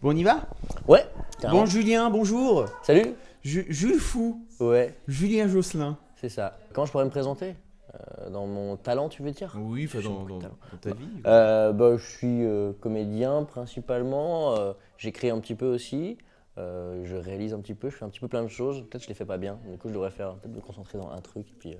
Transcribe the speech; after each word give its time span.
Bon, 0.00 0.10
on 0.12 0.16
y 0.16 0.22
va 0.22 0.42
Ouais. 0.86 1.04
carrément. 1.40 1.62
Bon, 1.62 1.66
Julien, 1.66 2.08
bonjour. 2.10 2.66
Salut. 2.82 3.14
Ju- 3.42 3.66
Jules 3.68 3.98
Fou, 3.98 4.44
Ouais, 4.60 4.94
Julien 5.08 5.48
Josselin. 5.48 5.96
c'est 6.16 6.28
ça. 6.28 6.56
Comment 6.72 6.86
je 6.86 6.92
pourrais 6.92 7.04
me 7.04 7.10
présenter? 7.10 7.56
Euh, 7.94 8.30
Dans 8.30 8.46
mon 8.46 8.76
talent, 8.76 9.08
tu 9.08 9.22
veux 9.22 9.30
dire? 9.32 9.56
Oui, 9.58 9.86
enfin, 9.86 10.00
dans, 10.00 10.10
beaucoup 10.10 10.24
de 10.26 10.28
dans- 10.34 10.38
talent. 10.40 10.56
dans 10.72 10.78
ta 10.78 10.94
vie. 10.94 11.08
Euh, 11.26 11.72
bah, 11.72 11.96
Je 11.96 12.04
suis 12.06 12.44
euh, 12.44 12.72
comédien 12.80 13.42
principalement. 13.44 14.54
euh, 14.56 14.72
J'écris 14.98 15.30
un 15.30 15.40
petit 15.40 15.54
peu 15.56 15.66
aussi. 15.66 16.16
euh, 16.58 17.02
je 17.04 17.14
réalise 17.16 17.54
un 17.54 17.60
petit 17.60 17.74
peu. 17.74 17.88
Je 17.88 17.96
fais 17.96 18.04
un 18.04 18.08
petit 18.08 18.18
peu 18.20 18.28
plein 18.28 18.42
de 18.42 18.48
choses. 18.48 18.80
Peut-être 18.82 18.98
que 18.98 19.04
je 19.04 19.08
les 19.08 19.14
fais 19.14 19.24
pas 19.24 19.38
bien. 19.38 19.58
Du 19.70 19.78
coup, 19.78 19.88
je 19.88 19.94
devrais 19.94 20.10
faire 20.10 20.34
peut-être 20.34 20.54
me 20.54 20.60
concentrer 20.60 20.98
dans 20.98 21.10
un 21.10 21.20
truc 21.20 21.48
et 21.48 21.54
puis 21.58 21.72
euh, 21.74 21.76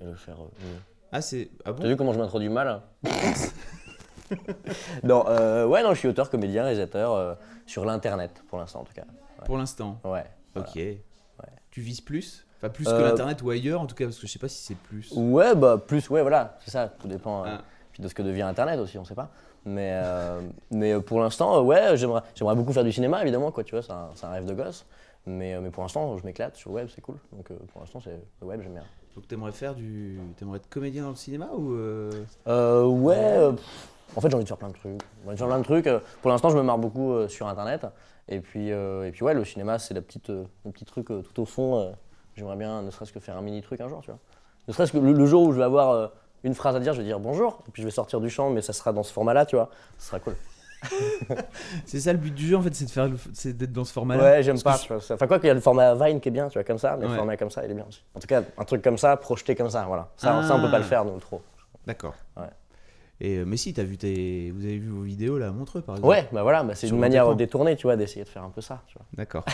et 0.00 0.04
le 0.04 0.14
faire 0.16 0.36
mieux. 0.38 0.78
Ah, 1.12 1.20
c'est. 1.22 1.48
Ah 1.64 1.72
T'as 1.72 1.86
vu 1.88 1.96
comment 1.96 2.12
je 2.12 2.18
m'introduis 2.18 2.48
mal 2.48 2.68
hein? 2.68 2.82
Non, 5.02 5.24
euh, 5.28 5.66
ouais, 5.66 5.82
non, 5.82 5.90
je 5.94 5.98
suis 5.98 6.08
auteur, 6.08 6.30
comédien, 6.30 6.62
réalisateur 6.64 7.12
euh, 7.14 7.34
sur 7.66 7.84
l'internet 7.84 8.42
pour 8.48 8.58
l'instant 8.58 8.80
en 8.80 8.84
tout 8.84 8.94
cas. 8.94 9.04
Pour 9.44 9.56
l'instant. 9.58 9.98
Ouais. 10.04 10.24
voilà. 10.54 10.68
Ok. 10.68 10.80
Tu 11.70 11.80
vises 11.82 12.00
plus? 12.00 12.46
Enfin, 12.58 12.70
plus 12.70 12.88
Euh, 12.88 12.98
que 12.98 13.02
l'internet 13.04 13.42
ou 13.42 13.50
ailleurs, 13.50 13.82
en 13.82 13.86
tout 13.86 13.94
cas, 13.94 14.04
parce 14.06 14.18
que 14.18 14.26
je 14.26 14.32
sais 14.32 14.38
pas 14.38 14.48
si 14.48 14.62
c'est 14.62 14.76
plus. 14.76 15.12
Ouais, 15.14 15.54
bah 15.54 15.76
plus, 15.76 16.08
ouais, 16.08 16.22
voilà, 16.22 16.56
c'est 16.64 16.70
ça, 16.70 16.88
tout 16.88 17.06
dépend 17.06 17.44
euh, 17.44 17.48
Ah. 17.58 17.62
de 17.98 18.08
ce 18.08 18.14
que 18.14 18.22
devient 18.22 18.42
Internet 18.42 18.80
aussi, 18.80 18.96
on 18.96 19.04
sait 19.04 19.14
pas. 19.14 19.28
Mais, 19.66 19.90
euh, 19.92 20.40
mais 20.70 20.94
euh, 20.94 21.00
pour 21.00 21.20
l'instant, 21.20 21.58
euh, 21.58 21.60
ouais, 21.60 21.96
j'aimerais, 21.98 22.22
j'aimerais 22.34 22.54
beaucoup 22.54 22.72
faire 22.72 22.84
du 22.84 22.92
cinéma, 22.92 23.20
évidemment, 23.20 23.50
quoi, 23.50 23.62
tu 23.62 23.74
vois, 23.76 23.82
c'est 23.82 24.24
un, 24.24 24.30
rêve 24.30 24.46
de 24.46 24.54
gosse. 24.54 24.86
Mais, 25.26 25.54
euh, 25.54 25.60
mais 25.60 25.68
pour 25.70 25.82
l'instant, 25.82 26.16
je 26.16 26.24
m'éclate 26.24 26.56
sur 26.56 26.70
le 26.70 26.76
web, 26.76 26.88
c'est 26.94 27.02
cool. 27.02 27.16
Donc 27.32 27.50
euh, 27.50 27.56
pour 27.72 27.80
l'instant, 27.82 28.00
c'est 28.00 28.18
le 28.40 28.46
web, 28.46 28.60
j'aime 28.62 28.72
bien. 28.72 28.84
Donc, 29.16 29.26
t'aimerais 29.28 29.52
faire 29.52 29.74
du. 29.74 30.18
T'aimerais 30.38 30.58
être 30.58 30.68
comédien 30.70 31.02
dans 31.02 31.10
le 31.10 31.14
cinéma 31.16 31.48
ou. 31.52 31.74
euh, 31.74 32.10
Euh, 32.46 32.84
ouais, 32.84 33.16
euh, 33.18 33.52
pff, 33.52 33.88
en 34.14 34.20
fait, 34.20 34.28
j'ai 34.30 34.34
envie 34.34 34.44
de 34.44 34.48
faire 34.48 34.56
plein 34.56 34.68
de 34.68 34.74
trucs. 34.74 34.84
J'ai 34.92 35.26
envie 35.26 35.34
de 35.34 35.38
faire 35.38 35.46
plein 35.48 35.58
de 35.58 35.64
trucs. 35.64 35.86
Euh, 35.86 36.00
Pour 36.22 36.30
l'instant, 36.30 36.50
je 36.50 36.56
me 36.56 36.62
marre 36.62 36.78
beaucoup 36.78 37.12
euh, 37.12 37.28
sur 37.28 37.48
Internet. 37.48 37.86
Et 38.28 38.40
puis, 38.40 38.72
euh, 38.72 39.06
et 39.06 39.10
puis 39.12 39.22
ouais, 39.24 39.34
le 39.34 39.44
cinéma, 39.44 39.78
c'est 39.78 39.94
la 39.94 40.02
petite, 40.02 40.28
le 40.28 40.46
petit 40.72 40.84
truc 40.84 41.06
tout 41.06 41.40
au 41.42 41.44
fond. 41.44 41.94
J'aimerais 42.36 42.56
bien, 42.56 42.82
ne 42.82 42.90
serait-ce 42.90 43.12
que 43.12 43.20
faire 43.20 43.36
un 43.36 43.40
mini 43.42 43.62
truc 43.62 43.80
un 43.80 43.88
jour, 43.88 44.00
tu 44.02 44.10
vois. 44.10 44.18
Ne 44.68 44.72
serait-ce 44.72 44.92
que 44.92 44.98
le, 44.98 45.12
le 45.12 45.26
jour 45.26 45.42
où 45.44 45.52
je 45.52 45.58
vais 45.58 45.64
avoir 45.64 46.10
une 46.44 46.54
phrase 46.54 46.74
à 46.76 46.80
dire, 46.80 46.92
je 46.92 46.98
vais 46.98 47.04
dire 47.06 47.18
bonjour. 47.20 47.62
Et 47.68 47.70
puis 47.70 47.82
je 47.82 47.86
vais 47.86 47.92
sortir 47.92 48.20
du 48.20 48.28
champ, 48.30 48.50
mais 48.50 48.62
ça 48.62 48.72
sera 48.72 48.92
dans 48.92 49.02
ce 49.02 49.12
format-là, 49.12 49.46
tu 49.46 49.56
vois. 49.56 49.70
Ce 49.98 50.08
sera 50.08 50.20
cool. 50.20 50.34
C'est 51.86 52.00
ça 52.00 52.12
le 52.12 52.18
but 52.18 52.34
du 52.34 52.46
jeu, 52.46 52.56
en 52.56 52.62
fait, 52.62 52.74
c'est 52.74 52.84
de 52.84 52.90
faire 52.90 53.08
le- 53.08 53.16
c'est 53.32 53.56
d'être 53.56 53.72
dans 53.72 53.84
ce 53.84 53.92
format-là. 53.92 54.22
Ouais, 54.22 54.42
j'aime 54.42 54.60
pas. 54.60 54.78
Enfin, 54.90 55.26
quoi 55.26 55.38
qu'il 55.38 55.46
y 55.48 55.50
a 55.50 55.54
le 55.54 55.60
format 55.60 55.94
Vine 55.94 56.20
qui 56.20 56.28
est 56.28 56.32
bien, 56.32 56.48
tu 56.48 56.54
vois, 56.58 56.64
comme 56.64 56.78
ça. 56.78 56.96
Mais 56.96 57.04
Ouais. 57.06 57.10
le 57.12 57.16
format 57.16 57.36
comme 57.36 57.50
ça, 57.50 57.64
il 57.64 57.70
est 57.70 57.74
bien 57.74 57.86
aussi. 57.88 58.02
En 58.14 58.20
tout 58.20 58.26
cas, 58.26 58.42
un 58.58 58.64
truc 58.64 58.82
comme 58.82 58.98
ça, 58.98 59.16
projeté 59.16 59.54
comme 59.54 59.70
ça, 59.70 59.84
voilà. 59.86 60.08
Ça, 60.16 60.42
ça 60.46 60.54
on 60.54 60.60
peut 60.60 60.70
pas 60.70 60.78
le 60.78 60.84
Ah. 60.84 60.88
faire, 60.88 61.04
nous, 61.04 61.18
trop. 61.18 61.40
D'accord. 61.86 62.14
Ouais. 62.36 62.44
Et 63.20 63.38
euh, 63.38 63.44
mais 63.46 63.56
si, 63.56 63.72
t'as 63.72 63.82
vu 63.82 63.96
tes... 63.96 64.50
vous 64.54 64.64
avez 64.64 64.76
vu 64.78 64.88
vos 64.88 65.02
vidéos 65.02 65.38
là 65.38 65.48
à 65.48 65.50
Montreux 65.50 65.80
par 65.80 65.96
exemple 65.96 66.10
Ouais, 66.10 66.28
bah 66.32 66.42
voilà, 66.42 66.62
bah, 66.62 66.74
c'est 66.74 66.88
une 66.88 66.98
manière 66.98 67.34
détournée, 67.34 67.74
tu 67.76 67.86
vois, 67.86 67.96
d'essayer 67.96 68.24
de 68.24 68.28
faire 68.28 68.44
un 68.44 68.50
peu 68.50 68.60
ça. 68.60 68.82
D'accord. 69.14 69.44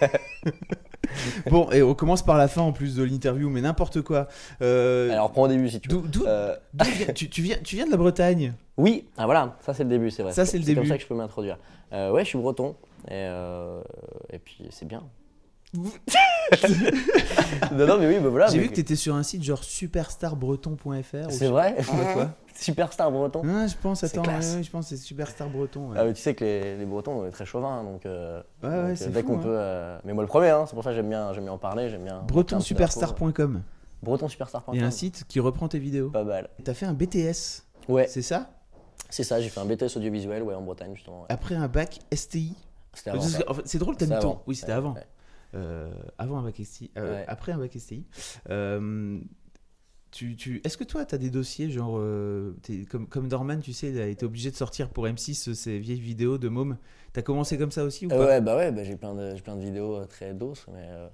bon, 1.50 1.70
et 1.70 1.82
on 1.82 1.94
commence 1.94 2.24
par 2.24 2.38
la 2.38 2.48
fin 2.48 2.62
en 2.62 2.72
plus 2.72 2.96
de 2.96 3.02
l'interview, 3.02 3.50
mais 3.50 3.60
n'importe 3.60 4.00
quoi. 4.00 4.28
Euh, 4.62 5.10
Alors, 5.10 5.30
prends 5.32 5.42
au 5.42 5.48
début 5.48 5.68
si 5.68 5.80
tu 5.80 5.88
veux. 5.90 6.02
Euh, 6.26 6.56
tu, 7.14 7.28
tu 7.28 7.42
viens, 7.42 7.56
tu 7.62 7.76
viens 7.76 7.86
de 7.86 7.90
la 7.90 7.96
Bretagne? 7.98 8.54
Oui, 8.76 9.06
ah 9.16 9.26
voilà, 9.26 9.56
ça 9.60 9.74
c'est 9.74 9.84
le 9.84 9.90
début, 9.90 10.10
c'est 10.10 10.22
vrai. 10.22 10.32
Ça, 10.32 10.46
c'est 10.46 10.58
le 10.58 10.64
comme 10.64 10.74
début. 10.74 10.88
ça 10.88 10.96
que 10.96 11.02
je 11.02 11.06
peux 11.06 11.14
m'introduire. 11.14 11.58
Euh, 11.92 12.10
ouais, 12.10 12.24
je 12.24 12.30
suis 12.30 12.38
breton. 12.38 12.74
Et, 13.10 13.28
et 14.32 14.38
puis 14.38 14.66
c'est 14.70 14.88
bien. 14.88 15.02
Non, 17.72 17.86
non, 17.86 17.98
mais 17.98 18.06
oui, 18.08 18.18
bah 18.20 18.28
voilà. 18.28 18.46
J'ai 18.48 18.58
mais- 18.58 18.64
vu 18.64 18.68
que 18.70 18.74
t'étais 18.74 18.96
sur 18.96 19.14
un 19.14 19.22
site 19.22 19.42
genre 19.42 19.62
superstarbreton.fr. 19.64 21.30
C'est 21.30 21.48
vrai 21.48 21.76
quoi. 22.14 22.30
Superstar 22.54 23.10
breton. 23.10 23.42
Ah, 23.44 23.66
je 23.66 23.74
pense, 23.82 24.04
attends, 24.04 24.22
ouais, 24.22 24.28
ouais, 24.36 24.62
je 24.62 24.70
pense 24.70 24.86
c'est 24.86 24.96
Superstar 24.96 25.48
Breton. 25.48 25.88
ouais. 25.90 25.96
Ah, 25.98 26.04
mais 26.04 26.12
tu 26.12 26.22
sais 26.22 26.34
que 26.36 26.44
les, 26.44 26.76
les 26.76 26.84
Bretons 26.86 27.22
on 27.22 27.26
est 27.26 27.32
très 27.32 27.44
chauvins, 27.44 27.82
donc, 27.82 28.06
euh, 28.06 28.38
Ouais, 28.62 28.68
donc, 28.70 28.70
ouais, 28.70 28.76
euh, 28.90 28.94
c'est 28.94 29.10
dès 29.10 29.24
qu'on 29.24 29.38
hein. 29.38 29.42
peut. 29.42 29.48
euh, 29.58 29.98
Mais 30.04 30.12
moi 30.12 30.22
le 30.22 30.28
premier, 30.28 30.50
hein, 30.50 30.64
c'est 30.68 30.74
pour 30.74 30.84
ça 30.84 30.90
que 30.90 30.96
j'aime 30.96 31.08
bien, 31.08 31.32
bien 31.32 31.50
en 31.52 31.58
parler, 31.58 31.90
j'aime 31.90 32.04
bien. 32.04 32.22
Bretonsuperstar.com. 32.28 33.62
Bretonsuperstar.com. 34.04 34.74
Il 34.74 34.80
y 34.80 34.84
a 34.84 34.86
un 34.86 34.92
site 34.92 35.24
qui 35.26 35.40
reprend 35.40 35.66
tes 35.66 35.80
vidéos. 35.80 36.10
Pas 36.10 36.22
mal. 36.22 36.48
T'as 36.62 36.74
fait 36.74 36.86
un 36.86 36.94
BTS, 36.94 37.64
Ouais, 37.88 38.06
c'est 38.08 38.22
ça? 38.22 38.50
C'est 39.10 39.24
ça, 39.24 39.40
j'ai 39.40 39.48
fait 39.48 39.60
un 39.60 39.64
BTS 39.66 39.96
audiovisuel 39.96 40.42
ouais, 40.44 40.54
en 40.54 40.62
Bretagne 40.62 40.94
justement. 40.94 41.26
Après 41.28 41.56
un 41.56 41.66
bac 41.66 41.98
STI. 42.14 42.54
C'est 42.92 43.78
drôle, 43.78 43.96
t'as 43.96 44.06
mis 44.06 44.18
ton. 44.20 44.38
Oui, 44.46 44.54
c'était 44.54 44.70
avant. 44.72 44.94
Euh, 45.54 45.90
avant 46.18 46.38
un 46.38 46.42
bac 46.42 46.60
STI. 46.62 46.90
euh, 46.98 47.14
Ouais. 47.20 47.24
Après 47.28 47.52
un 47.52 47.58
bac 47.58 47.72
STI. 47.78 48.04
Euh, 48.50 49.18
tu, 50.10 50.36
tu... 50.36 50.60
Est-ce 50.64 50.76
que 50.76 50.84
toi, 50.84 51.04
tu 51.04 51.14
as 51.14 51.18
des 51.18 51.30
dossiers, 51.30 51.70
genre, 51.70 51.96
euh, 51.98 52.52
comme, 52.90 53.08
comme 53.08 53.26
Norman, 53.28 53.58
tu 53.60 53.72
sais, 53.72 53.88
il 53.90 54.00
a 54.00 54.06
été 54.06 54.24
obligé 54.24 54.50
de 54.50 54.56
sortir 54.56 54.88
pour 54.90 55.06
M6 55.06 55.50
euh, 55.50 55.54
ces 55.54 55.78
vieilles 55.78 56.00
vidéos 56.00 56.38
de 56.38 56.48
môme. 56.48 56.76
T'as 57.12 57.22
commencé 57.22 57.58
comme 57.58 57.72
ça 57.72 57.84
aussi 57.84 58.06
ou 58.06 58.12
Euh, 58.12 58.18
pas? 58.18 58.26
ouais, 58.26 58.40
bah 58.40 58.56
ouais, 58.56 58.70
bah, 58.72 58.84
j'ai 58.84 58.96
plein 58.96 59.14
de, 59.14 59.34
plein 59.40 59.56
de 59.56 59.60
vidéos 59.62 60.04
très 60.06 60.32
douces, 60.32 60.66
mais 60.72 60.86
euh, 60.88 61.08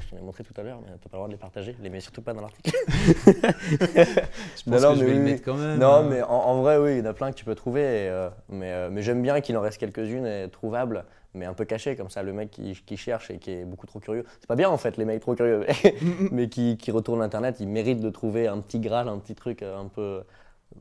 je 0.00 0.08
t'en 0.10 0.16
ai 0.16 0.22
montré 0.22 0.42
tout 0.42 0.54
à 0.58 0.62
l'heure, 0.62 0.80
mais 0.80 0.88
t'as 0.92 1.08
pas 1.10 1.16
le 1.16 1.18
droit 1.18 1.26
de 1.28 1.32
les 1.32 1.38
partager, 1.38 1.76
les 1.82 1.90
mets 1.90 2.00
surtout 2.00 2.22
pas 2.22 2.32
dans 2.32 2.40
l'article. 2.40 2.70
Je 2.88 4.70
pense 4.70 4.82
non, 4.82 4.92
que 4.92 4.98
je 5.00 5.04
mais 5.04 5.10
vais 5.10 5.14
le 5.14 5.20
mettre 5.20 5.44
quand 5.44 5.56
même. 5.56 5.78
Non, 5.78 5.96
hein. 5.96 6.06
mais 6.08 6.22
en, 6.22 6.28
en 6.30 6.62
vrai, 6.62 6.78
oui, 6.78 6.92
il 6.92 6.98
y 6.98 7.00
en 7.02 7.06
a 7.06 7.12
plein 7.14 7.30
que 7.30 7.36
tu 7.36 7.44
peux 7.44 7.54
trouver, 7.54 7.82
et, 8.06 8.28
mais, 8.48 8.88
mais 8.90 9.02
j'aime 9.02 9.20
bien 9.22 9.40
qu'il 9.42 9.56
en 9.56 9.60
reste 9.60 9.78
quelques-unes 9.78 10.48
trouvables, 10.50 11.04
mais 11.36 11.46
un 11.46 11.54
peu 11.54 11.64
cachées, 11.64 11.94
comme 11.96 12.10
ça, 12.10 12.22
le 12.22 12.32
mec 12.32 12.50
qui, 12.50 12.72
qui 12.86 12.96
cherche 12.96 13.30
et 13.30 13.38
qui 13.38 13.50
est 13.52 13.64
beaucoup 13.64 13.86
trop 13.86 14.00
curieux. 14.00 14.24
C'est 14.40 14.46
pas 14.48 14.56
bien 14.56 14.68
en 14.70 14.76
fait, 14.78 14.96
les 14.96 15.04
mecs 15.04 15.20
trop 15.20 15.34
curieux, 15.34 15.64
mais, 16.32 16.48
qui, 16.48 16.76
qui 16.76 16.90
retournent 16.90 17.22
Internet, 17.22 17.56
ils 17.60 17.68
méritent 17.68 18.00
de 18.00 18.10
trouver 18.10 18.48
un 18.48 18.58
petit 18.60 18.80
graal, 18.80 19.08
un 19.08 19.18
petit 19.18 19.34
truc 19.34 19.62
euh, 19.62 19.78
un 19.78 19.86
peu, 19.86 20.22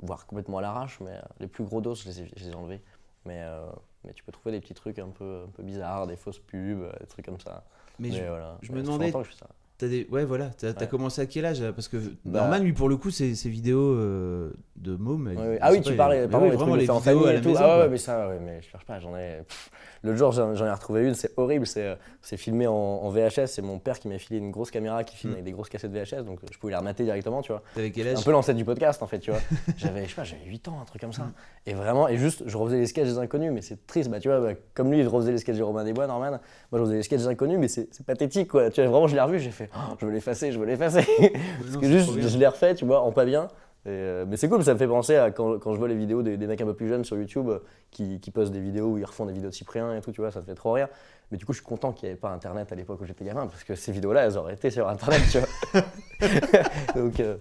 voire 0.02 0.26
complètement 0.26 0.58
à 0.58 0.62
l'arrache, 0.62 1.00
mais 1.02 1.12
euh, 1.12 1.22
les 1.40 1.48
plus 1.48 1.64
gros 1.64 1.82
dos, 1.82 1.94
je 1.96 2.06
les 2.06 2.22
ai, 2.22 2.26
je 2.36 2.44
les 2.46 2.50
ai 2.52 2.56
enlevés. 2.56 2.82
Mais, 3.26 3.40
euh, 3.42 3.66
mais 4.04 4.14
tu 4.14 4.24
peux 4.24 4.32
trouver 4.32 4.52
des 4.52 4.62
petits 4.62 4.74
trucs 4.76 5.00
un 5.00 5.10
peu, 5.10 5.44
un 5.48 5.52
peu 5.52 5.64
bizarres, 5.64 6.08
des 6.08 6.16
fausses 6.16 6.40
pubs, 6.40 6.90
des 7.00 7.08
trucs 7.08 7.26
comme 7.26 7.40
ça. 7.40 7.64
Mais 8.00 8.10
Mais 8.10 8.16
je- 8.16 8.24
voilà. 8.24 8.58
je 8.62 8.72
Mais 8.72 8.78
me 8.78 8.82
fait 8.82 8.86
demandais- 8.88 9.06
longtemps 9.08 9.22
que 9.22 9.28
je 9.28 9.32
fais 9.34 9.40
ça. 9.40 9.48
T'as 9.78 9.88
des... 9.90 10.08
Ouais, 10.10 10.24
voilà. 10.24 10.52
T'as 10.52 10.70
Ouais. 10.72 10.88
commencé 10.88 11.20
à 11.20 11.26
quel 11.26 11.44
âge 11.46 11.62
Parce 11.72 11.90
que 11.90 11.98
Bah- 12.24 12.40
Norman, 12.48 12.60
lui, 12.60 12.72
pour 12.72 12.88
le 12.88 12.96
coup, 12.96 13.12
ses 13.12 13.34
vidéos 13.50 13.94
euh, 13.96 14.54
de 14.78 14.96
môme. 14.96 15.28
Ouais, 15.36 15.58
Ah 15.60 15.72
oui, 15.74 15.82
tu 15.82 15.94
parlais, 15.98 16.30
pardon, 16.30 16.46
oui, 16.46 16.52
les 16.52 16.56
vraiment 16.56 16.72
trucs 16.72 16.76
de 16.76 16.80
les 16.80 16.86
faire 16.86 16.96
en 16.96 17.00
famille 17.02 17.28
et 17.28 17.42
tout. 17.42 17.50
maison. 17.50 17.60
ah 17.62 17.80
ouais, 17.80 17.90
mais 17.90 17.98
ça, 17.98 18.30
mais 18.42 18.62
je 18.62 18.70
cherche 18.70 18.86
pas, 18.86 19.00
j'en 19.02 19.18
ai. 19.18 19.40
pff. 19.46 19.70
L'autre 20.06 20.18
jour, 20.18 20.32
j'en 20.32 20.54
ai 20.66 20.72
retrouvé 20.72 21.04
une, 21.08 21.16
c'est 21.16 21.32
horrible, 21.38 21.66
c'est 21.66 21.84
euh, 21.84 21.96
filmé 22.38 22.68
en, 22.68 22.74
en 22.74 23.10
VHS, 23.10 23.48
c'est 23.48 23.62
mon 23.62 23.80
père 23.80 24.00
qui 24.00 24.08
m'a 24.08 24.18
filé 24.20 24.40
une 24.40 24.52
grosse 24.52 24.72
caméra 24.72 25.04
qui 25.04 25.18
filme 25.18 25.32
Mm. 25.32 25.34
avec 25.34 25.46
des 25.46 25.52
grosses 25.52 25.70
cassettes 25.70 25.92
VHS, 25.92 26.24
donc 26.24 26.40
euh, 26.44 26.48
je 26.52 26.58
pouvais 26.60 26.74
les 26.74 26.78
remater 26.78 27.04
directement, 27.04 27.42
tu 27.42 27.52
vois. 27.52 27.62
T'avais 27.74 27.92
quel 27.92 28.08
Un 28.08 28.12
âge 28.14 28.24
peu 28.24 28.32
l'ancêtre 28.32 28.58
du 28.58 28.64
podcast 28.66 29.02
en 29.02 29.08
fait, 29.08 29.20
tu 29.20 29.32
vois. 29.32 29.40
J'avais, 29.78 30.04
je 30.06 30.10
sais 30.10 30.16
pas, 30.16 30.24
j'avais 30.24 30.46
8 30.46 30.68
ans, 30.68 30.80
un 30.82 30.86
truc 30.86 31.02
comme 31.02 31.12
ça. 31.14 31.24
Et 31.66 31.74
vraiment, 31.74 32.08
et 32.08 32.18
juste, 32.18 32.44
je 32.46 32.56
refaisais 32.58 32.78
les 32.78 32.86
sketchs 32.86 33.08
des 33.08 33.18
inconnus, 33.18 33.52
mais 33.52 33.62
c'est 33.62 33.86
triste, 33.88 34.10
bah 34.10 34.20
tu 34.20 34.28
vois, 34.30 34.40
bah, 34.40 34.54
comme 34.76 34.92
lui, 34.92 35.00
il 35.00 35.08
refaisait 35.08 35.32
les 35.32 35.40
sketchs 35.40 35.58
de 35.58 35.64
Romain 35.64 35.84
Desbois, 35.84 36.06
Norman, 36.08 36.30
moi 36.30 36.40
je 36.74 36.78
refaisais 36.78 36.98
les 36.98 37.04
sketchs 37.04 37.22
des 37.22 37.28
inconnus, 37.28 37.58
mais 37.60 37.68
c'est 37.68 38.06
pathétique 38.06 38.50
quoi. 38.50 38.70
Tu 38.70 38.82
vois, 38.82 38.90
vraiment, 38.92 39.08
je 39.08 39.16
l'ai 39.16 39.22
revu, 39.22 39.40
j'ai 39.40 39.52
fait, 39.52 39.70
Oh, 39.76 39.96
je 40.00 40.06
veux 40.06 40.12
l'effacer, 40.12 40.52
je 40.52 40.60
veux 40.60 40.66
l'effacer. 40.66 41.06
Parce 41.62 41.78
que 41.78 41.88
juste, 41.88 42.20
je 42.20 42.38
l'ai 42.38 42.48
refait, 42.48 42.76
tu 42.76 42.86
vois, 42.86 43.02
en 43.02 43.12
pas 43.12 43.26
bien. 43.26 43.48
Et, 43.86 43.90
euh, 43.90 44.26
mais 44.28 44.36
c'est 44.36 44.50
cool, 44.50 44.64
ça 44.64 44.74
me 44.74 44.80
fait 44.80 44.88
penser 44.88 45.16
à 45.16 45.30
quand, 45.30 45.60
quand 45.60 45.74
je 45.74 45.78
vois 45.78 45.88
les 45.88 45.96
vidéos 45.96 46.24
des, 46.24 46.38
des 46.38 46.48
mecs 46.48 46.60
un 46.60 46.66
peu 46.66 46.74
plus 46.74 46.88
jeunes 46.88 47.04
sur 47.06 47.18
YouTube 47.18 47.48
euh, 47.50 47.60
qui, 47.92 48.20
qui 48.20 48.32
postent 48.32 48.52
des 48.52 48.60
vidéos 48.60 48.88
où 48.88 48.98
ils 48.98 49.06
refont 49.06 49.26
des 49.28 49.34
vidéos 49.34 49.50
de 49.50 49.54
Cyprien 49.56 49.96
et 49.96 50.02
tout, 50.02 50.12
tu 50.12 50.22
vois, 50.22 50.32
ça 50.32 50.40
me 50.42 50.46
fait 50.46 50.56
trop 50.56 50.72
rire. 50.74 50.88
Mais 51.32 51.38
du 51.38 51.46
coup, 51.46 51.54
je 51.54 51.60
suis 51.60 51.66
content 51.68 51.92
qu'il 51.92 52.08
n'y 52.08 52.12
avait 52.12 52.20
pas 52.20 52.30
Internet 52.30 52.72
à 52.72 52.76
l'époque 52.76 53.00
où 53.02 53.06
j'étais 53.06 53.26
gamin, 53.26 53.46
parce 53.48 53.64
que 53.64 53.76
ces 53.76 53.92
vidéos-là, 53.92 54.26
elles 54.26 54.38
auraient 54.38 54.54
été 54.56 54.70
sur 54.72 54.88
Internet, 54.90 55.22
tu 55.32 55.38
vois. 55.40 55.82
Donc, 56.96 57.20
euh, 57.20 57.38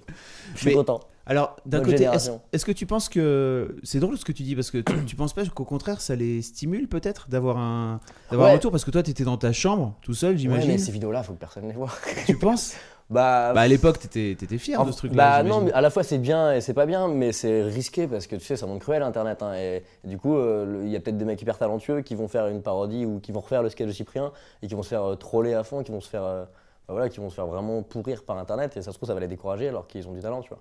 je 0.54 0.60
suis 0.60 0.68
Mais- 0.70 0.74
content. 0.74 1.00
Alors, 1.26 1.56
d'un 1.64 1.80
côté, 1.80 2.06
est-ce 2.52 2.64
que 2.66 2.72
tu 2.72 2.84
penses 2.84 3.08
que. 3.08 3.76
C'est 3.82 3.98
drôle 3.98 4.18
ce 4.18 4.26
que 4.26 4.32
tu 4.32 4.42
dis, 4.42 4.54
parce 4.54 4.70
que 4.70 4.76
tu, 4.78 4.92
tu 5.06 5.16
penses 5.16 5.32
pas 5.32 5.42
qu'au 5.46 5.64
contraire, 5.64 6.02
ça 6.02 6.14
les 6.16 6.42
stimule 6.42 6.86
peut-être 6.86 7.30
d'avoir 7.30 7.56
un, 7.56 7.98
d'avoir 8.30 8.48
un 8.48 8.50
Ouais. 8.52 8.56
retour 8.58 8.70
Parce 8.70 8.84
que 8.84 8.90
toi, 8.90 9.02
tu 9.02 9.10
étais 9.10 9.24
dans 9.24 9.38
ta 9.38 9.50
chambre, 9.54 9.96
tout 10.02 10.12
seul, 10.12 10.32
Ouais, 10.32 10.36
j'imagine. 10.38 10.70
mais 10.72 10.76
ces 10.78 10.92
vidéos-là, 10.92 11.22
faut 11.22 11.32
que 11.32 11.38
personne 11.38 11.66
les 11.66 11.72
voit. 11.72 11.88
Tu 12.26 12.36
penses? 12.38 12.74
bah, 13.10 13.52
Bah, 13.54 13.60
à 13.62 13.68
l'époque, 13.68 13.98
t'étais 13.98 14.30
étais 14.32 14.58
fier 14.58 14.80
En- 14.80 14.84
de 14.86 14.92
ce 14.92 14.96
truc-là. 14.98 15.42
Bah 15.42 15.48
non, 15.48 15.60
mais 15.60 15.72
à 15.72 15.80
la 15.80 15.90
fois 15.90 16.02
c'est 16.02 16.18
bien 16.18 16.52
et 16.52 16.60
c'est 16.60 16.74
pas 16.74 16.86
bien, 16.86 17.08
mais 17.08 17.32
c'est 17.32 17.62
risqué 17.62 18.06
parce 18.08 18.26
que 18.26 18.36
tu 18.36 18.44
sais, 18.44 18.56
ça 18.56 18.66
montre 18.66 18.80
cruel 18.80 19.02
Internet. 19.02 19.42
hein, 19.42 19.54
et, 19.54 19.82
et 20.04 20.08
du 20.08 20.18
coup, 20.18 20.36
euh, 20.36 20.82
il 20.84 20.90
y 20.90 20.96
a 20.96 21.00
peut-être 21.00 21.16
des 21.18 21.24
mecs 21.24 21.40
hyper 21.40 21.58
talentueux 21.58 22.00
qui 22.02 22.14
vont 22.14 22.28
faire 22.28 22.46
une 22.48 22.62
parodie 22.62 23.04
ou 23.06 23.20
qui 23.20 23.32
vont 23.32 23.40
refaire 23.40 23.62
le 23.62 23.68
sketch 23.68 23.86
de 23.88 23.92
Cyprien 23.92 24.32
et 24.62 24.66
qui 24.68 24.74
vont 24.74 24.82
se 24.82 24.88
faire 24.88 25.04
euh, 25.04 25.14
troller 25.16 25.54
à 25.54 25.64
fond, 25.64 25.82
qui 25.82 25.92
vont 25.92 26.00
se 26.00 26.08
faire, 26.08 26.24
euh, 26.24 26.44
bah 26.88 26.94
voilà, 26.94 27.08
qui 27.08 27.20
vont 27.20 27.30
se 27.30 27.34
faire 27.34 27.46
vraiment 27.46 27.82
pourrir 27.82 28.24
par 28.24 28.38
Internet. 28.38 28.76
Et 28.76 28.82
ça 28.82 28.90
se 28.92 28.96
trouve, 28.96 29.06
ça 29.06 29.14
va 29.14 29.20
les 29.20 29.28
décourager 29.28 29.68
alors 29.68 29.86
qu'ils 29.86 30.06
ont 30.08 30.12
du 30.12 30.20
talent, 30.20 30.40
tu 30.42 30.48
vois. 30.48 30.60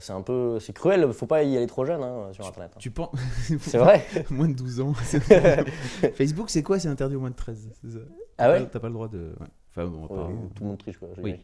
C'est 0.00 0.12
un 0.12 0.20
peu, 0.20 0.60
c'est 0.60 0.74
cruel. 0.74 1.10
Faut 1.14 1.24
pas 1.24 1.42
y 1.44 1.56
aller 1.56 1.66
trop 1.66 1.86
jeune 1.86 2.02
hein, 2.02 2.28
sur 2.32 2.46
Internet. 2.46 2.72
hein. 2.74 2.78
Tu 2.78 2.90
penses 2.90 3.08
C'est 3.62 3.78
vrai. 3.78 4.04
moins 4.30 4.46
de 4.48 4.52
12 4.52 4.80
ans. 4.80 4.92
Facebook, 6.14 6.50
c'est 6.50 6.62
quoi? 6.62 6.78
C'est 6.78 6.88
interdit 6.88 7.16
au 7.16 7.20
moins 7.20 7.30
de 7.30 7.34
13. 7.36 7.68
c'est 7.82 7.90
ça? 7.92 7.98
Ah 8.36 8.50
ouais. 8.50 8.66
T'as 8.70 8.80
pas 8.80 8.88
le 8.88 8.92
droit 8.92 9.08
de. 9.08 9.32
ouais. 9.40 9.46
Enfin, 9.74 9.86
bon, 9.86 10.06
tout 10.54 10.62
le 10.62 10.68
monde 10.68 10.78
triche 10.78 10.98
quoi. 10.98 11.08
Oui. 11.22 11.40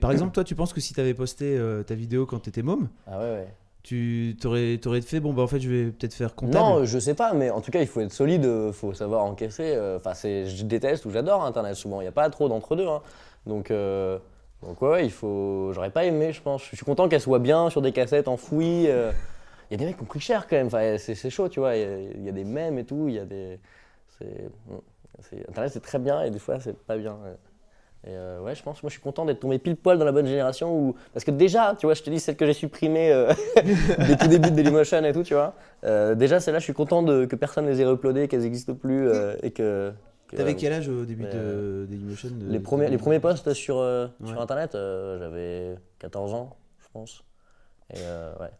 Par 0.00 0.12
exemple, 0.12 0.32
toi, 0.32 0.44
tu 0.44 0.54
penses 0.54 0.72
que 0.72 0.80
si 0.80 0.94
t'avais 0.94 1.14
posté 1.14 1.56
euh, 1.58 1.82
ta 1.82 1.94
vidéo 1.94 2.24
quand 2.26 2.38
t'étais 2.38 2.62
môme, 2.62 2.88
Ah 3.06 3.18
ouais 3.18 3.24
ouais. 3.32 3.48
tu 3.82 4.36
t'aurais 4.40 4.78
t'aurais 4.78 5.00
fait 5.02 5.18
bon 5.20 5.32
bah 5.32 5.42
en 5.42 5.46
fait 5.48 5.58
je 5.60 5.68
vais 5.68 5.84
peut-être 5.90 6.14
faire 6.14 6.34
comptable. 6.36 6.56
Non, 6.64 6.84
je 6.84 6.98
sais 6.98 7.14
pas, 7.14 7.32
mais 7.34 7.50
en 7.50 7.60
tout 7.60 7.70
cas, 7.72 7.80
il 7.80 7.86
faut 7.88 8.00
être 8.00 8.12
solide, 8.12 8.44
euh, 8.44 8.72
faut 8.72 8.94
savoir 8.94 9.24
encaisser. 9.24 9.72
euh, 9.74 9.96
Enfin, 9.98 10.14
c'est, 10.14 10.46
je 10.46 10.64
déteste 10.64 11.04
ou 11.04 11.10
j'adore 11.10 11.44
Internet 11.44 11.74
souvent. 11.74 12.00
Il 12.00 12.04
n'y 12.04 12.08
a 12.08 12.12
pas 12.12 12.30
trop 12.30 12.48
d'entre 12.48 12.76
deux. 12.76 12.86
hein. 12.86 13.02
Donc, 13.46 13.70
euh, 13.72 14.18
donc 14.62 14.80
ouais, 14.80 15.04
il 15.04 15.10
faut. 15.10 15.72
J'aurais 15.74 15.90
pas 15.90 16.04
aimé, 16.04 16.32
je 16.32 16.40
pense. 16.40 16.62
Je 16.70 16.76
suis 16.76 16.86
content 16.86 17.08
qu'elle 17.08 17.20
soit 17.20 17.40
bien 17.40 17.70
sur 17.70 17.82
des 17.82 17.90
cassettes 17.92 18.28
enfouies. 18.28 18.86
euh. 18.88 19.10
Il 19.70 19.72
y 19.72 19.74
a 19.74 19.78
des 19.78 19.86
mecs 19.86 19.96
qui 19.96 20.02
ont 20.02 20.06
pris 20.06 20.20
cher 20.20 20.46
quand 20.46 20.54
même. 20.56 20.68
Enfin, 20.68 20.96
c'est, 20.98 21.14
c'est 21.16 21.30
chaud, 21.30 21.48
tu 21.48 21.58
vois. 21.58 21.74
Il 21.76 21.80
y 21.80 21.84
a- 21.84 21.98
il 21.98 22.24
y, 22.24 22.28
a 22.28 22.32
des 22.32 22.44
mèmes 22.44 22.78
et 22.78 22.84
tout. 22.84 23.06
Il 23.08 23.14
y 23.14 23.18
a 23.18 23.24
des. 23.24 23.58
c'est- 24.18 24.48
c'est- 25.20 25.48
Internet, 25.48 25.72
c'est 25.72 25.80
très 25.82 25.98
bien 25.98 26.22
et 26.22 26.30
des 26.30 26.38
fois, 26.38 26.60
c'est 26.60 26.76
pas 26.86 26.96
bien. 26.96 27.16
Et 28.06 28.10
euh, 28.10 28.40
ouais, 28.42 28.54
je 28.54 28.62
pense, 28.62 28.82
moi 28.82 28.90
je 28.90 28.94
suis 28.94 29.02
content 29.02 29.24
d'être 29.24 29.40
tombé 29.40 29.58
pile 29.58 29.76
poil 29.76 29.98
dans 29.98 30.04
la 30.04 30.12
bonne 30.12 30.26
génération 30.26 30.76
où. 30.78 30.94
Parce 31.14 31.24
que 31.24 31.30
déjà, 31.30 31.74
tu 31.78 31.86
vois, 31.86 31.94
je 31.94 32.02
te 32.02 32.10
dis, 32.10 32.20
celle 32.20 32.36
que 32.36 32.44
j'ai 32.44 32.52
supprimée 32.52 33.10
euh, 33.10 33.32
dès 34.06 34.16
tout 34.16 34.28
début 34.28 34.50
de 34.50 34.56
Dailymotion 34.56 35.02
et 35.04 35.12
tout, 35.12 35.22
tu 35.22 35.32
vois. 35.32 35.54
Euh, 35.84 36.14
déjà, 36.14 36.38
celle-là, 36.38 36.58
je 36.58 36.64
suis 36.64 36.74
content 36.74 37.02
de, 37.02 37.24
que 37.24 37.34
personne 37.34 37.66
les 37.66 37.80
ait 37.80 37.90
uploadées, 37.90 38.28
qu'elles 38.28 38.42
n'existent 38.42 38.74
plus 38.74 39.08
euh, 39.08 39.36
et 39.42 39.52
que. 39.52 39.90
que- 40.28 40.36
T'avais 40.36 40.54
quel 40.54 40.74
âge 40.74 40.88
au 40.88 41.04
début 41.06 41.24
de 41.24 41.86
Dailymotion 41.88 42.28
de- 42.30 42.52
les 42.52 42.60
premiers, 42.60 42.88
les 42.88 42.98
premiers 42.98 43.20
posts 43.20 43.52
sur, 43.54 43.76
sur 44.24 44.40
internet, 44.40 44.72
j'avais 44.74 45.76
14 45.98 46.34
ans, 46.34 46.56
je 46.80 46.86
pense. 46.92 47.24
Et 47.94 47.98
ouais. 47.98 48.50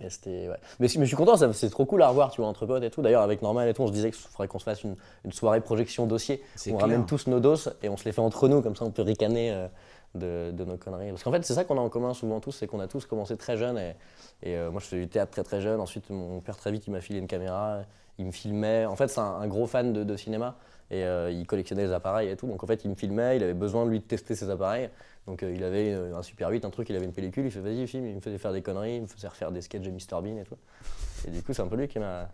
Mais 0.00 0.10
c'était. 0.10 0.48
Ouais. 0.48 0.56
Mais, 0.80 0.86
mais 0.96 1.04
je 1.04 1.08
suis 1.08 1.16
content, 1.16 1.36
c'est 1.52 1.70
trop 1.70 1.84
cool 1.84 2.02
à 2.02 2.08
revoir, 2.08 2.30
tu 2.30 2.40
vois, 2.40 2.48
entre 2.48 2.66
potes 2.66 2.82
et 2.82 2.90
tout. 2.90 3.02
D'ailleurs, 3.02 3.22
avec 3.22 3.42
Normal 3.42 3.68
et 3.68 3.74
tout, 3.74 3.82
on 3.82 3.88
se 3.88 3.92
disait 3.92 4.10
qu'il 4.10 4.20
faudrait 4.20 4.46
qu'on 4.48 4.58
se 4.58 4.64
fasse 4.64 4.84
une, 4.84 4.96
une 5.24 5.32
soirée 5.32 5.60
projection 5.60 6.06
dossier. 6.06 6.42
On 6.56 6.70
clair. 6.70 6.80
ramène 6.80 7.06
tous 7.06 7.26
nos 7.26 7.40
doses 7.40 7.74
et 7.82 7.88
on 7.88 7.96
se 7.96 8.04
les 8.04 8.12
fait 8.12 8.20
entre 8.20 8.48
nous, 8.48 8.62
comme 8.62 8.76
ça 8.76 8.84
on 8.84 8.90
peut 8.90 9.02
ricaner 9.02 9.50
euh, 9.52 9.66
de, 10.14 10.50
de 10.52 10.64
nos 10.64 10.76
conneries. 10.76 11.10
Parce 11.10 11.22
qu'en 11.24 11.32
fait, 11.32 11.44
c'est 11.44 11.54
ça 11.54 11.64
qu'on 11.64 11.78
a 11.78 11.80
en 11.80 11.88
commun 11.88 12.14
souvent 12.14 12.40
tous, 12.40 12.52
c'est 12.52 12.66
qu'on 12.66 12.80
a 12.80 12.86
tous 12.86 13.06
commencé 13.06 13.36
très 13.36 13.56
jeunes. 13.56 13.78
Et, 13.78 13.94
et, 14.42 14.56
euh, 14.56 14.70
moi, 14.70 14.80
je 14.80 14.86
faisais 14.86 15.02
du 15.02 15.08
théâtre 15.08 15.32
très 15.32 15.42
très 15.42 15.60
jeune. 15.60 15.80
Ensuite, 15.80 16.10
mon 16.10 16.40
père, 16.40 16.56
très 16.56 16.70
vite, 16.70 16.86
il 16.86 16.92
m'a 16.92 17.00
filé 17.00 17.18
une 17.18 17.26
caméra, 17.26 17.80
il 18.18 18.26
me 18.26 18.32
filmait. 18.32 18.86
En 18.86 18.94
fait, 18.96 19.08
c'est 19.08 19.20
un, 19.20 19.24
un 19.40 19.46
gros 19.48 19.66
fan 19.66 19.92
de, 19.92 20.04
de 20.04 20.16
cinéma 20.16 20.56
et 20.90 21.04
euh, 21.04 21.30
il 21.30 21.46
collectionnait 21.46 21.84
les 21.84 21.92
appareils 21.92 22.30
et 22.30 22.36
tout. 22.36 22.46
Donc 22.46 22.62
en 22.62 22.66
fait, 22.66 22.84
il 22.84 22.90
me 22.90 22.94
filmait, 22.94 23.36
il 23.36 23.42
avait 23.42 23.52
besoin 23.52 23.84
de 23.84 23.90
lui 23.90 23.98
de 24.00 24.04
tester 24.04 24.34
ses 24.34 24.48
appareils. 24.48 24.88
Donc 25.28 25.42
euh, 25.42 25.52
il 25.54 25.62
avait 25.62 25.92
un 25.92 26.22
Super 26.22 26.48
8, 26.48 26.64
un 26.64 26.70
truc, 26.70 26.88
il 26.88 26.96
avait 26.96 27.04
une 27.04 27.12
pellicule, 27.12 27.44
il 27.44 27.50
fait 27.50 27.60
vas-y, 27.60 27.86
filme, 27.86 28.06
il 28.06 28.14
me 28.16 28.20
faisait 28.20 28.38
faire 28.38 28.52
des 28.52 28.62
conneries, 28.62 28.96
il 28.96 29.02
me 29.02 29.06
faisait 29.06 29.28
refaire 29.28 29.52
des 29.52 29.60
sketchs 29.60 29.82
de 29.82 29.90
Mr 29.90 30.22
Bean 30.22 30.38
et 30.38 30.44
tout. 30.44 30.56
Et 31.26 31.30
du 31.30 31.42
coup, 31.42 31.52
c'est 31.52 31.60
un 31.62 31.66
peu 31.66 31.76
lui 31.76 31.86
qui 31.86 31.98
m'a. 31.98 32.28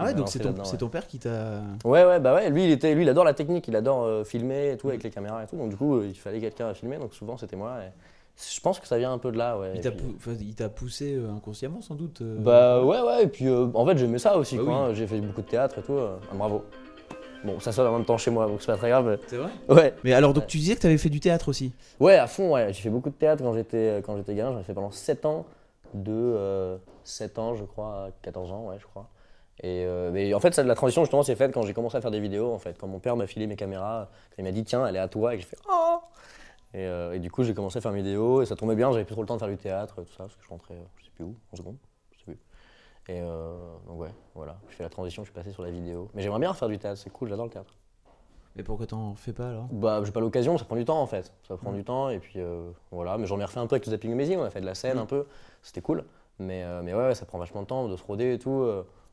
Ah 0.00 0.04
ouais 0.04 0.14
donc 0.14 0.28
c'est 0.28 0.38
ton, 0.38 0.50
ouais. 0.54 0.90
père 0.90 1.06
qui 1.08 1.18
t'a. 1.18 1.60
Ouais, 1.84 2.04
ouais, 2.04 2.20
bah 2.20 2.34
ouais, 2.34 2.50
lui 2.50 2.64
il, 2.64 2.70
était, 2.70 2.94
lui, 2.94 3.02
il 3.02 3.08
adore 3.08 3.24
la 3.24 3.34
technique, 3.34 3.66
il 3.66 3.74
adore 3.74 4.04
euh, 4.04 4.22
filmer 4.24 4.72
et 4.72 4.76
tout 4.76 4.88
avec 4.90 5.02
les 5.02 5.10
caméras 5.10 5.42
et 5.42 5.46
tout. 5.46 5.56
Donc 5.56 5.70
du 5.70 5.76
coup, 5.76 5.96
euh, 5.96 6.06
il 6.06 6.14
fallait 6.14 6.38
quelqu'un 6.38 6.68
à 6.68 6.74
filmer, 6.74 6.98
donc 6.98 7.14
souvent 7.14 7.36
c'était 7.36 7.56
moi. 7.56 7.78
Et 7.82 7.90
je 8.36 8.60
pense 8.60 8.78
que 8.78 8.86
ça 8.86 8.96
vient 8.98 9.12
un 9.12 9.18
peu 9.18 9.32
de 9.32 9.38
là, 9.38 9.58
ouais. 9.58 9.72
Il 9.74 9.80
t'a 9.80 9.90
pou- 9.90 10.76
poussé 10.76 11.14
euh, 11.14 11.32
inconsciemment 11.34 11.80
sans 11.80 11.94
doute. 11.96 12.22
Bah 12.22 12.84
ouais, 12.84 13.00
ouais, 13.00 13.24
et 13.24 13.26
puis 13.26 13.48
en 13.50 13.86
fait 13.86 13.96
j'aimais 13.98 14.18
ça 14.18 14.36
aussi, 14.36 14.56
Bah 14.58 14.62
oui. 14.66 14.72
hein. 14.72 14.94
J'ai 14.94 15.06
fait 15.06 15.20
beaucoup 15.20 15.42
de 15.42 15.48
théâtre 15.48 15.78
et 15.78 15.82
tout, 15.82 15.98
ah, 15.98 16.18
bravo. 16.34 16.64
Bon, 17.44 17.60
ça 17.60 17.72
sonne 17.72 17.86
en 17.86 17.92
même 17.92 18.04
temps 18.04 18.18
chez 18.18 18.30
moi, 18.30 18.46
donc 18.46 18.60
c'est 18.60 18.66
pas 18.66 18.76
très 18.76 18.90
grave. 18.90 19.18
C'est 19.26 19.36
vrai? 19.36 19.50
Ouais, 19.68 19.94
Mais 20.02 20.12
alors 20.12 20.32
donc 20.34 20.46
tu 20.46 20.58
disais 20.58 20.74
que 20.74 20.80
t'avais 20.80 20.98
fait 20.98 21.08
du 21.08 21.20
théâtre 21.20 21.48
aussi? 21.48 21.72
ouais, 22.00 22.16
à 22.16 22.26
fond, 22.26 22.52
ouais. 22.54 22.72
J'ai 22.72 22.82
fait 22.82 22.90
beaucoup 22.90 23.10
de 23.10 23.14
théâtre 23.14 23.42
quand 23.42 23.54
j'étais 23.54 23.76
euh, 23.76 24.00
quand 24.02 24.16
j'étais 24.16 24.34
gamin, 24.34 24.52
j'en 24.52 24.60
ai 24.60 24.64
fait 24.64 24.74
pendant 24.74 24.90
7 24.90 25.24
ans, 25.24 25.46
de 25.94 26.12
euh, 26.12 26.76
7 27.04 27.38
ans 27.38 27.54
je 27.54 27.64
crois 27.64 28.06
à 28.06 28.10
14 28.22 28.50
ans, 28.52 28.66
ouais, 28.68 28.76
je 28.80 28.86
crois. 28.86 29.08
Et 29.62 29.84
euh, 29.86 30.10
mais 30.12 30.34
en 30.34 30.40
fait, 30.40 30.54
ça, 30.54 30.62
la 30.62 30.74
transition 30.74 31.02
justement 31.02 31.22
s'est 31.22 31.34
faite 31.36 31.52
quand 31.52 31.62
j'ai 31.62 31.74
commencé 31.74 31.96
à 31.96 32.00
faire 32.00 32.10
des 32.12 32.20
vidéos, 32.20 32.52
en 32.52 32.58
fait. 32.58 32.76
Quand 32.78 32.86
mon 32.86 32.98
père 33.00 33.16
m'a 33.16 33.26
filé 33.26 33.46
mes 33.46 33.56
caméras, 33.56 34.08
quand 34.30 34.36
il 34.38 34.44
m'a 34.44 34.52
dit 34.52 34.64
tiens, 34.64 34.86
elle 34.86 34.96
est 34.96 35.00
à 35.00 35.08
toi, 35.08 35.34
et 35.34 35.38
j'ai 35.38 35.44
fait 35.44 35.58
oh 35.70 35.98
et, 36.74 36.80
euh, 36.84 37.14
et 37.14 37.18
du 37.18 37.30
coup, 37.30 37.44
j'ai 37.44 37.54
commencé 37.54 37.78
à 37.78 37.80
faire 37.80 37.92
mes 37.92 38.02
vidéos, 38.02 38.42
et 38.42 38.46
ça 38.46 38.54
tombait 38.54 38.74
bien, 38.76 38.92
j'avais 38.92 39.04
plus 39.04 39.14
trop 39.14 39.22
le 39.22 39.26
temps 39.28 39.34
de 39.34 39.38
faire 39.40 39.48
du 39.48 39.56
théâtre, 39.56 39.96
tout 40.02 40.12
ça, 40.12 40.24
parce 40.24 40.34
que 40.36 40.42
je 40.44 40.48
rentrais, 40.48 40.74
je 40.98 41.04
sais 41.06 41.10
plus 41.14 41.24
où, 41.24 41.34
en 41.52 41.56
seconde. 41.56 41.76
Et 43.08 43.20
euh, 43.22 43.56
donc 43.86 44.00
ouais, 44.00 44.10
voilà, 44.34 44.58
je 44.68 44.74
fais 44.74 44.82
la 44.82 44.88
transition, 44.90 45.22
je 45.22 45.28
suis 45.28 45.34
passé 45.34 45.50
sur 45.52 45.62
la 45.62 45.70
vidéo. 45.70 46.08
Mais 46.14 46.22
j'aimerais 46.22 46.40
bien 46.40 46.52
faire 46.52 46.68
du 46.68 46.78
théâtre, 46.78 47.00
c'est 47.02 47.10
cool, 47.10 47.28
j'adore 47.28 47.46
le 47.46 47.50
théâtre. 47.50 47.74
Mais 48.56 48.62
pourquoi 48.62 48.86
t'en 48.86 49.14
fais 49.14 49.32
pas 49.32 49.48
alors? 49.48 49.66
Bah, 49.70 50.00
j'ai 50.04 50.10
pas 50.12 50.20
l'occasion, 50.20 50.58
ça 50.58 50.64
prend 50.64 50.76
du 50.76 50.84
temps 50.84 51.00
en 51.00 51.06
fait. 51.06 51.32
Ça 51.46 51.56
prend 51.56 51.72
du 51.72 51.84
temps 51.84 52.10
et 52.10 52.18
puis 52.18 52.40
euh, 52.40 52.70
voilà. 52.90 53.16
Mais 53.16 53.26
j'en 53.26 53.38
ai 53.40 53.44
refait 53.44 53.60
un 53.60 53.66
peu 53.66 53.76
avec 53.76 53.86
le 53.86 53.92
Zapping 53.92 54.12
Amazing, 54.12 54.38
on 54.38 54.44
a 54.44 54.50
fait 54.50 54.60
de 54.60 54.66
la 54.66 54.74
scène 54.74 54.96
Mm. 54.96 55.00
un 55.00 55.06
peu, 55.06 55.26
c'était 55.62 55.80
cool. 55.80 56.04
Mais, 56.38 56.64
euh, 56.64 56.82
mais 56.82 56.92
ouais, 56.92 57.14
ça 57.14 57.24
prend 57.24 57.38
vachement 57.38 57.62
de 57.62 57.66
temps 57.66 57.88
de 57.88 57.96
se 57.96 58.02
roder 58.04 58.34
et 58.34 58.38
tout. 58.38 58.66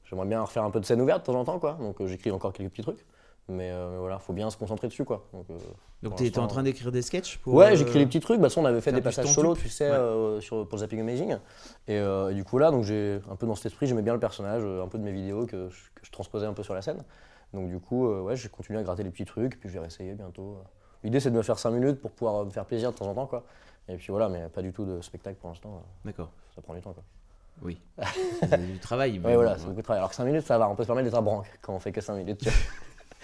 J'aimerais 0.03 0.27
bien 0.27 0.41
refaire 0.41 0.63
un 0.63 0.71
peu 0.71 0.79
de 0.79 0.85
scène 0.85 1.01
ouverte 1.01 1.21
de 1.21 1.25
temps 1.31 1.39
en 1.39 1.45
temps 1.45 1.59
quoi. 1.59 1.73
Donc 1.73 2.03
j'écris 2.05 2.31
encore 2.31 2.53
quelques 2.53 2.71
petits 2.71 2.81
trucs. 2.83 3.05
Mais, 3.47 3.69
euh, 3.71 3.91
mais 3.91 3.97
voilà, 3.99 4.17
faut 4.17 4.33
bien 4.33 4.49
se 4.49 4.57
concentrer 4.57 4.87
dessus 4.87 5.05
quoi. 5.05 5.27
Donc, 5.31 5.45
euh, 5.51 5.57
Donc 6.01 6.15
t'es 6.15 6.29
t'es 6.31 6.39
en 6.39 6.47
train 6.47 6.63
d'écrire 6.63 6.91
des 6.91 7.03
sketchs 7.03 7.37
pour. 7.37 7.53
ouais, 7.53 7.73
euh, 7.73 7.75
j'écris 7.75 7.99
les 7.99 8.07
petits 8.07 8.19
trucs. 8.19 8.39
Bah, 8.39 8.49
ça, 8.49 8.59
on 8.59 8.65
avait 8.65 8.81
fait 8.81 8.91
des 8.91 9.01
passages 9.01 9.27
solo, 9.27 9.55
tu 9.55 9.69
sais, 9.69 9.89
Ouais. 9.89 9.95
euh, 9.95 10.41
sur, 10.41 10.67
pour 10.67 10.79
Zapping 10.79 10.99
Amazing. 11.01 11.37
Et, 11.87 11.97
euh, 11.99 12.31
et 12.31 12.33
du 12.33 12.43
coup, 12.43 12.57
là, 12.57 12.71
donc 12.71 12.83
j'ai 12.83 13.19
un 13.29 13.35
peu 13.35 13.45
dans 13.45 13.53
cet 13.55 13.67
esprit, 13.67 13.85
j'aimais 13.85 14.01
bien 14.01 14.13
le 14.13 14.19
personnage, 14.19 14.63
un 14.63 14.87
peu 14.87 14.97
de 14.97 15.03
mes 15.03 15.11
vidéos 15.11 15.45
que 15.45 15.69
je, 15.69 15.75
que 15.93 16.01
je 16.05 16.11
transposais 16.11 16.47
un 16.47 16.53
peu 16.53 16.63
sur 16.63 16.73
la 16.73 16.81
scène. 16.81 17.03
Donc, 17.53 17.69
du 17.69 17.79
coup, 17.79 18.07
ouais, 18.09 18.35
j'ai 18.35 18.49
continué 18.49 18.79
à 18.79 18.83
gratter 18.83 19.03
les 19.03 19.11
petits 19.11 19.25
trucs, 19.25 19.59
puis 19.59 19.69
je 19.69 19.73
vais 19.75 19.79
réessayer 19.79 20.13
bientôt. 20.15 20.57
L'idée, 21.03 21.19
c'est 21.19 21.29
de 21.29 21.35
me 21.37 21.43
faire 21.43 21.59
5 21.59 21.69
minutes 21.69 22.01
pour 22.01 22.09
pouvoir 22.11 22.43
me 22.45 22.49
faire 22.49 22.65
plaisir 22.65 22.91
de 22.91 22.97
temps 22.97 23.05
en 23.07 23.13
temps, 23.13 23.27
quoi. 23.27 23.43
Et 23.87 23.95
puis 23.97 24.07
voilà, 24.09 24.27
mais 24.27 24.49
pas 24.49 24.63
du 24.63 24.73
tout 24.73 24.85
de 24.85 24.99
spectacle 25.01 25.37
pour 25.39 25.49
l'instant, 25.49 25.83
D'accord. 26.03 26.31
ça 26.55 26.61
prend 26.63 26.73
du 26.73 26.81
temps, 26.81 26.93
quoi. 26.93 27.03
Oui. 27.61 27.79
c'est 28.49 28.57
du 28.73 28.79
travail. 28.79 29.19
mais 29.19 29.27
Ouais, 29.29 29.35
voilà, 29.35 29.57
c'est 29.59 29.65
beaucoup 29.65 29.77
de 29.77 29.81
travail. 29.83 29.99
Alors 29.99 30.09
que 30.09 30.15
5 30.15 30.25
minutes, 30.25 30.45
ça 30.45 30.57
va, 30.57 30.67
on 30.67 30.75
peut 30.75 30.81
se 30.83 30.87
permettre 30.87 31.05
d'être 31.05 31.17
à 31.17 31.21
branque 31.21 31.45
quand 31.61 31.73
on 31.75 31.79
fait 31.79 31.91
que 31.91 32.01
5 32.01 32.15
minutes. 32.15 32.39
tu 32.39 32.49
vois. 32.49 32.53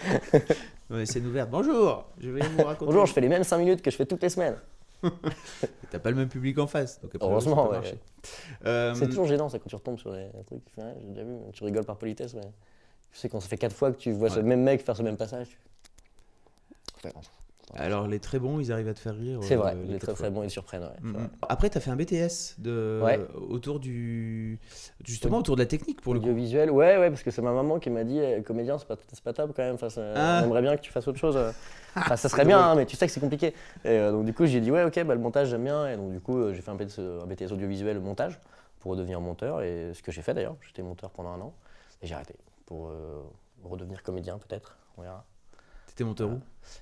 Ouais, 0.90 1.04
ouverte. 1.24 1.48
Bonjour. 1.50 2.04
Je 2.20 2.28
vais 2.30 2.40
vous 2.46 2.62
raconter. 2.64 2.84
Bonjour, 2.86 3.06
je 3.06 3.12
fais 3.14 3.20
les 3.22 3.28
mêmes 3.28 3.44
5 3.44 3.56
minutes 3.58 3.80
que 3.82 3.90
je 3.90 3.96
fais 3.96 4.04
toutes 4.04 4.22
les 4.22 4.28
semaines. 4.28 4.56
T'as 5.90 5.98
pas 5.98 6.10
le 6.10 6.16
même 6.16 6.28
public 6.28 6.58
en 6.58 6.66
face. 6.66 7.00
Donc 7.00 7.14
après, 7.14 7.26
Heureusement, 7.26 7.70
ouais. 7.70 7.98
Euh, 8.66 8.94
C'est 8.94 9.06
toujours 9.08 9.26
gênant 9.26 9.48
ça 9.48 9.58
quand 9.58 9.68
tu 9.68 9.74
retombes 9.74 9.98
sur 9.98 10.12
des 10.12 10.28
trucs. 10.46 10.60
Ouais, 10.76 10.94
J'ai 11.00 11.08
déjà 11.08 11.24
vu, 11.24 11.34
tu 11.52 11.64
rigoles 11.64 11.84
par 11.84 11.96
politesse, 11.96 12.34
mais 12.34 12.42
tu 13.10 13.18
sais 13.18 13.28
quand 13.28 13.40
ça 13.40 13.48
fait 13.48 13.56
quatre 13.58 13.74
fois 13.74 13.90
que 13.90 13.96
tu 13.96 14.12
vois 14.12 14.28
ce 14.30 14.36
Ouais. 14.36 14.42
même 14.42 14.62
mec 14.62 14.82
faire 14.84 14.96
ce 14.96 15.02
même 15.02 15.16
passage. 15.16 15.48
tu- 15.48 17.06
Ouais, 17.08 17.12
Alors 17.74 18.06
les 18.06 18.18
très 18.18 18.38
bons, 18.38 18.60
ils 18.60 18.70
arrivent 18.70 18.88
à 18.88 18.94
te 18.94 18.98
faire 18.98 19.16
rire. 19.16 19.38
C'est 19.42 19.54
euh, 19.54 19.58
vrai, 19.58 19.74
les 19.74 19.94
les 19.94 19.98
très 19.98 20.12
très 20.12 20.30
bons 20.30 20.42
ils 20.42 20.50
surprennent. 20.50 20.82
ouais, 20.82 20.88
c'est 20.98 21.04
Mm, 21.06 21.12
vrai. 21.12 21.22
mm. 21.22 21.30
Après, 21.48 21.70
tu 21.70 21.78
as 21.78 21.80
fait 21.80 21.90
un 21.90 21.96
BTS 21.96 22.56
de... 22.58 23.00
Ouais. 23.02 23.18
autour 23.48 23.80
du. 23.80 24.58
Justement, 25.04 25.38
autour 25.38 25.56
de 25.56 25.62
la 25.62 25.66
technique 25.66 26.00
pour 26.02 26.12
le 26.14 26.20
coup. 26.20 26.26
Audiovisuel, 26.26 26.70
ouais, 26.70 26.98
ouais, 26.98 27.08
parce 27.08 27.22
que 27.22 27.30
c'est 27.30 27.40
ma 27.42 27.52
maman 27.52 27.78
qui 27.78 27.88
m'a 27.90 28.04
dit 28.04 28.18
eh, 28.18 28.42
comédien, 28.42 28.76
c'est 28.78 28.86
pas, 28.86 28.96
c'est 29.12 29.22
pas 29.24 29.32
top 29.32 29.52
quand 29.56 29.62
même. 29.62 29.76
Enfin, 29.76 29.88
Ah. 30.14 30.40
On 30.42 30.46
aimerait 30.46 30.62
bien 30.62 30.76
que 30.76 30.82
tu 30.82 30.90
fasses 30.92 31.08
autre 31.08 31.18
chose. 31.18 31.36
euh. 31.36 31.50
Enfin, 31.96 32.16
ça 32.16 32.28
serait 32.28 32.44
bien, 32.46 32.58
hein, 32.58 32.74
mais 32.74 32.86
tu 32.86 32.96
sais 32.96 33.06
que 33.06 33.12
c'est 33.12 33.20
compliqué. 33.20 33.48
Et 33.84 33.88
euh, 33.90 34.12
donc, 34.12 34.24
du 34.24 34.32
coup, 34.34 34.46
j'ai 34.46 34.60
dit 34.60 34.70
ouais, 34.70 34.84
ok, 34.84 35.02
bah, 35.04 35.14
le 35.14 35.20
montage, 35.20 35.48
j'aime 35.48 35.64
bien. 35.64 35.88
Et 35.90 35.96
donc, 35.96 36.10
du 36.12 36.20
coup, 36.20 36.38
euh, 36.38 36.52
j'ai 36.54 36.62
fait 36.62 36.70
un 36.70 36.74
BTS, 36.74 36.98
un 37.22 37.26
BTS 37.26 37.52
audiovisuel 37.52 38.00
montage 38.00 38.38
pour 38.80 38.96
devenir 38.96 39.20
monteur. 39.20 39.62
Et 39.62 39.92
ce 39.94 40.02
que 40.02 40.10
j'ai 40.12 40.22
fait 40.22 40.34
d'ailleurs, 40.34 40.56
j'étais 40.66 40.82
monteur 40.82 41.10
pendant 41.10 41.30
un 41.30 41.40
an. 41.40 41.52
Et 42.02 42.06
j'ai 42.06 42.14
arrêté 42.14 42.34
pour 42.66 42.88
euh, 42.88 43.22
redevenir 43.64 44.02
comédien, 44.02 44.38
peut-être. 44.38 44.76
On 44.96 45.02
verra. 45.02 45.24
T'étais 45.94 46.04
monteur 46.04 46.30
où? 46.30 46.40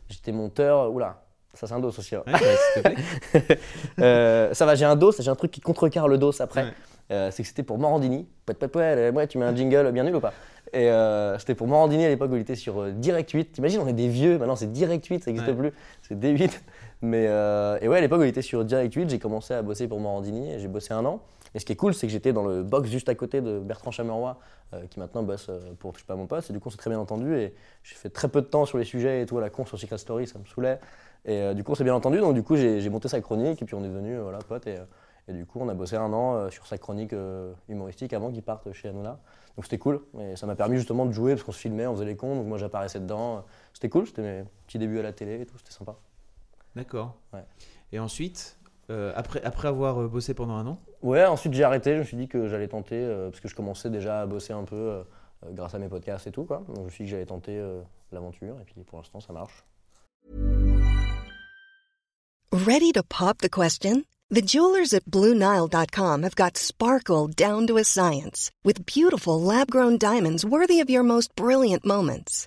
J'étais 0.08 0.30
monteur. 0.32 0.92
Oula, 0.92 1.22
ça 1.52 1.66
c'est 1.66 1.74
un 1.74 1.80
dos 1.80 1.88
aussi. 1.88 2.14
Ouais, 2.16 2.22
ouais, 2.32 2.38
s'il 2.74 2.82
te 2.82 2.88
plaît. 2.88 3.58
Euh, 3.98 4.54
ça 4.54 4.66
va, 4.66 4.74
j'ai 4.76 4.84
un 4.84 4.94
dos, 4.96 5.12
j'ai 5.18 5.28
un 5.28 5.34
truc 5.34 5.50
qui 5.50 5.60
contrecarre 5.60 6.06
le 6.08 6.16
dos 6.16 6.40
après. 6.40 6.62
Ouais. 6.64 6.72
Euh, 7.10 7.30
c'est 7.32 7.42
que 7.42 7.48
c'était 7.48 7.64
pour 7.64 7.78
Morandini. 7.78 8.28
Euh, 8.76 9.10
ouais, 9.12 9.26
tu 9.26 9.38
mets 9.38 9.44
un 9.44 9.54
jingle 9.56 9.90
bien 9.90 10.04
nul 10.04 10.14
ou 10.14 10.20
pas? 10.20 10.32
Et 10.72 10.88
euh, 10.88 11.36
c'était 11.38 11.56
pour 11.56 11.66
Morandini 11.66 12.04
à 12.04 12.08
l'époque 12.08 12.30
où 12.30 12.36
il 12.36 12.42
était 12.42 12.54
sur 12.54 12.80
euh, 12.80 12.92
Direct 12.92 13.30
8. 13.32 13.52
T'imagines, 13.52 13.80
on 13.80 13.88
est 13.88 13.92
des 13.92 14.06
vieux, 14.08 14.38
maintenant 14.38 14.54
c'est 14.54 14.70
Direct 14.70 15.04
8, 15.04 15.24
ça 15.24 15.30
n'existe 15.32 15.50
Ouais. 15.50 15.56
plus, 15.56 15.72
c'est 16.02 16.14
D8. 16.14 16.52
Mais 17.02 17.26
euh, 17.28 17.78
et 17.80 17.88
ouais, 17.88 17.98
à 17.98 18.00
l'époque 18.00 18.20
où 18.20 18.24
il 18.24 18.28
était 18.28 18.42
sur 18.42 18.64
Direct 18.64 18.94
8, 18.94 19.08
j'ai 19.08 19.18
commencé 19.18 19.54
à 19.54 19.62
bosser 19.62 19.88
pour 19.88 20.00
Morandini 20.00 20.52
et 20.52 20.58
j'ai 20.58 20.68
bossé 20.68 20.92
un 20.92 21.04
an. 21.04 21.22
Et 21.54 21.58
ce 21.58 21.64
qui 21.64 21.72
est 21.72 21.76
cool, 21.76 21.94
c'est 21.94 22.06
que 22.06 22.12
j'étais 22.12 22.32
dans 22.32 22.44
le 22.44 22.62
box 22.62 22.88
juste 22.88 23.08
à 23.08 23.14
côté 23.14 23.40
de 23.40 23.58
Bertrand 23.58 23.90
Chameroy, 23.90 24.38
euh, 24.72 24.86
qui 24.86 25.00
maintenant 25.00 25.22
bosse 25.22 25.48
euh, 25.48 25.72
pour 25.78 25.94
Je 25.94 26.00
sais 26.00 26.06
pas 26.06 26.14
mon 26.14 26.26
poste. 26.26 26.50
Et 26.50 26.52
du 26.52 26.60
coup, 26.60 26.68
on 26.68 26.70
s'est 26.70 26.78
très 26.78 26.90
bien 26.90 26.98
entendu. 26.98 27.34
Et 27.36 27.54
j'ai 27.82 27.96
fait 27.96 28.10
très 28.10 28.28
peu 28.28 28.40
de 28.40 28.46
temps 28.46 28.66
sur 28.66 28.78
les 28.78 28.84
sujets 28.84 29.22
et 29.22 29.26
tout 29.26 29.36
à 29.38 29.40
la 29.40 29.50
con 29.50 29.64
sur 29.64 29.78
Secret 29.78 29.98
Story, 29.98 30.26
ça 30.26 30.38
me 30.38 30.44
saoulait. 30.44 30.78
Et 31.24 31.32
euh, 31.32 31.54
du 31.54 31.64
coup, 31.64 31.72
on 31.72 31.74
s'est 31.74 31.84
bien 31.84 31.94
entendu. 31.94 32.18
Donc, 32.18 32.34
du 32.34 32.42
coup, 32.42 32.56
j'ai 32.56 32.88
monté 32.88 33.08
sa 33.08 33.20
chronique 33.20 33.60
et 33.60 33.64
puis 33.64 33.74
on 33.74 33.82
est 33.82 33.88
devenus 33.88 34.18
euh, 34.18 34.22
voilà, 34.22 34.38
potes. 34.38 34.66
Et, 34.68 34.76
et 35.28 35.32
du 35.32 35.44
coup, 35.44 35.58
on 35.60 35.68
a 35.68 35.74
bossé 35.74 35.96
un 35.96 36.12
an 36.12 36.50
sur 36.50 36.66
sa 36.66 36.78
chronique 36.78 37.14
humoristique 37.68 38.12
avant 38.12 38.32
qu'il 38.32 38.42
parte 38.42 38.72
chez 38.72 38.88
Hanouna. 38.88 39.20
Donc, 39.56 39.64
c'était 39.64 39.78
cool. 39.78 40.00
Et 40.18 40.36
ça 40.36 40.46
m'a 40.46 40.56
permis 40.56 40.76
justement 40.76 41.04
de 41.04 41.12
jouer 41.12 41.32
parce 41.34 41.44
qu'on 41.44 41.52
se 41.52 41.58
filmait, 41.58 41.86
on 41.86 41.94
faisait 41.94 42.04
les 42.06 42.16
cons. 42.16 42.36
Donc, 42.36 42.46
moi, 42.46 42.58
j'apparaissais 42.58 43.00
dedans. 43.00 43.44
C'était 43.72 43.88
cool. 43.88 44.06
C'était 44.06 44.22
mes 44.22 44.44
petits 44.66 44.78
débuts 44.78 44.98
à 44.98 45.02
la 45.02 45.12
télé 45.12 45.40
et 45.40 45.46
tout. 45.46 45.58
C'était 45.58 45.72
sympa. 45.72 45.96
D'accord. 46.76 47.16
Ouais. 47.32 47.44
Et 47.92 47.98
ensuite, 47.98 48.58
euh, 48.90 49.12
après, 49.16 49.42
après 49.42 49.68
avoir 49.68 50.00
euh, 50.00 50.08
bossé 50.08 50.34
pendant 50.34 50.54
un 50.54 50.66
an, 50.66 50.80
Ouais, 51.02 51.24
ensuite, 51.24 51.54
j'ai 51.54 51.64
arrêté. 51.64 51.94
Je 51.94 52.00
me 52.00 52.04
suis 52.04 52.16
dit 52.16 52.28
que 52.28 52.46
j'allais 52.48 52.68
tenter 52.68 52.96
euh, 52.96 53.30
parce 53.30 53.40
que 53.40 53.48
je 53.48 53.54
commençais 53.54 53.88
déjà 53.88 54.20
à 54.20 54.26
bosser 54.26 54.52
un 54.52 54.64
peu 54.64 54.76
euh, 54.76 55.02
grâce 55.52 55.74
à 55.74 55.78
mes 55.78 55.88
podcasts 55.88 56.26
et 56.26 56.32
tout. 56.32 56.44
Quoi. 56.44 56.62
Donc, 56.68 56.76
je 56.76 56.82
me 56.82 56.90
suis 56.90 57.04
dit 57.04 57.10
que 57.10 57.16
j'allais 57.16 57.26
tenter 57.26 57.56
euh, 57.56 57.80
l'aventure. 58.12 58.56
Et 58.60 58.64
puis, 58.64 58.82
pour 58.82 58.98
l'instant, 58.98 59.20
ça 59.20 59.32
marche. 59.32 59.64
Ready 62.52 62.92
to 62.92 63.02
pop 63.02 63.38
the 63.38 63.48
question? 63.48 64.04
The 64.30 64.42
jewelers 64.42 64.92
at 64.92 65.06
BlueNile.com 65.06 66.22
have 66.22 66.36
got 66.36 66.56
sparkle 66.56 67.28
down 67.28 67.66
to 67.66 67.78
a 67.78 67.84
science 67.84 68.50
with 68.62 68.84
beautiful 68.86 69.40
lab 69.40 69.70
grown 69.70 69.98
diamonds 69.98 70.44
worthy 70.44 70.80
of 70.80 70.90
your 70.90 71.02
most 71.02 71.34
brilliant 71.34 71.84
moments. 71.84 72.46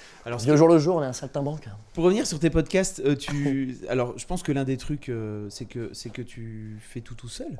Alors, 0.25 0.39
Puis 0.39 0.51
au 0.51 0.57
jour 0.57 0.67
le 0.67 0.77
jour, 0.77 0.97
on 0.97 1.01
est 1.03 1.07
un 1.07 1.13
saltimbanque. 1.13 1.67
pour 1.93 2.03
revenir 2.03 2.27
sur 2.27 2.39
tes 2.39 2.49
podcasts, 2.51 2.99
euh, 3.03 3.15
tu... 3.15 3.77
alors 3.89 4.17
je 4.17 4.25
pense 4.25 4.43
que 4.43 4.51
l'un 4.51 4.63
des 4.63 4.77
trucs, 4.77 5.09
euh, 5.09 5.47
c'est 5.49 5.65
que 5.65 5.89
c'est 5.93 6.11
que 6.11 6.21
tu 6.21 6.77
fais 6.79 7.01
tout 7.01 7.15
tout 7.15 7.27
seul. 7.29 7.59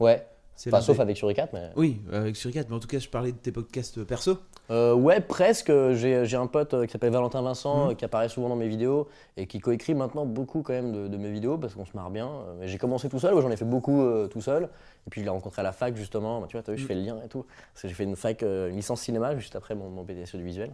Ouais. 0.00 0.26
Enfin, 0.68 0.80
sauf 0.80 0.96
des- 0.98 1.02
avec 1.02 1.16
Suricat, 1.16 1.48
mais. 1.52 1.70
Oui, 1.74 2.00
avec 2.12 2.36
Suricat, 2.36 2.62
mais 2.68 2.76
en 2.76 2.78
tout 2.78 2.86
cas, 2.86 3.00
je 3.00 3.08
parlais 3.08 3.32
de 3.32 3.36
tes 3.36 3.50
podcasts 3.50 4.04
perso. 4.04 4.38
Euh, 4.70 4.94
ouais, 4.94 5.20
presque. 5.20 5.72
J'ai 5.94 6.36
un 6.36 6.46
pote 6.46 6.74
euh, 6.74 6.86
qui 6.86 6.92
s'appelle 6.92 7.10
Valentin 7.12 7.42
Vincent, 7.42 7.88
Mhm. 7.88 7.96
qui 7.96 8.04
apparaît 8.04 8.28
souvent 8.28 8.48
dans 8.50 8.54
mes 8.56 8.68
vidéos 8.68 9.08
et 9.36 9.46
qui 9.48 9.58
coécrit 9.58 9.94
maintenant 9.94 10.26
beaucoup 10.26 10.62
quand 10.62 10.72
même 10.74 10.92
de, 10.92 11.08
de 11.08 11.16
mes 11.16 11.30
vidéos 11.32 11.58
parce 11.58 11.74
qu'on 11.74 11.84
se 11.86 11.96
marre 11.96 12.10
bien. 12.10 12.30
J'ai 12.62 12.78
commencé 12.78 13.08
tout 13.08 13.18
seul, 13.18 13.34
ouais, 13.34 13.42
j'en 13.42 13.50
ai 13.50 13.56
fait 13.56 13.64
beaucoup 13.64 14.02
euh, 14.02 14.28
tout 14.28 14.40
seul. 14.42 14.64
Et 15.06 15.10
puis 15.10 15.22
je 15.22 15.24
l'ai 15.24 15.30
rencontré 15.30 15.60
à 15.60 15.64
la 15.64 15.72
fac 15.72 15.96
justement. 15.96 16.40
Bah, 16.40 16.46
tu 16.48 16.56
vois, 16.56 16.62
as 16.68 16.72
vu, 16.72 16.78
je 16.78 16.86
fais 16.86 16.94
le 16.94 17.00
lien 17.02 17.18
et 17.24 17.28
tout. 17.28 17.44
Parce 17.72 17.82
que 17.82 17.88
j'ai 17.88 17.94
fait 17.94 18.04
une 18.04 18.14
fac, 18.14 18.42
euh, 18.44 18.68
une 18.68 18.76
licence 18.76 19.00
cinéma 19.00 19.36
juste 19.36 19.56
après 19.56 19.74
mon, 19.74 19.88
mon 19.90 20.04
BTS 20.04 20.36
du 20.36 20.44
visuel. 20.44 20.70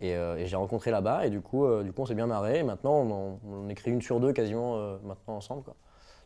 Et, 0.00 0.16
euh, 0.16 0.36
et 0.38 0.46
j'ai 0.46 0.56
rencontré 0.56 0.90
là-bas 0.90 1.26
et 1.26 1.30
du 1.30 1.42
coup, 1.42 1.66
euh, 1.66 1.82
du 1.82 1.92
coup 1.92 2.02
on 2.02 2.06
s'est 2.06 2.14
bien 2.14 2.26
marré. 2.26 2.60
Et 2.60 2.62
maintenant, 2.62 2.94
on, 2.94 3.10
en- 3.10 3.40
on 3.46 3.68
écrit 3.68 3.90
une 3.90 4.00
sur 4.00 4.18
deux 4.18 4.32
quasiment 4.32 4.76
euh, 4.76 4.96
maintenant 5.04 5.36
ensemble. 5.36 5.62
Quoi. 5.62 5.74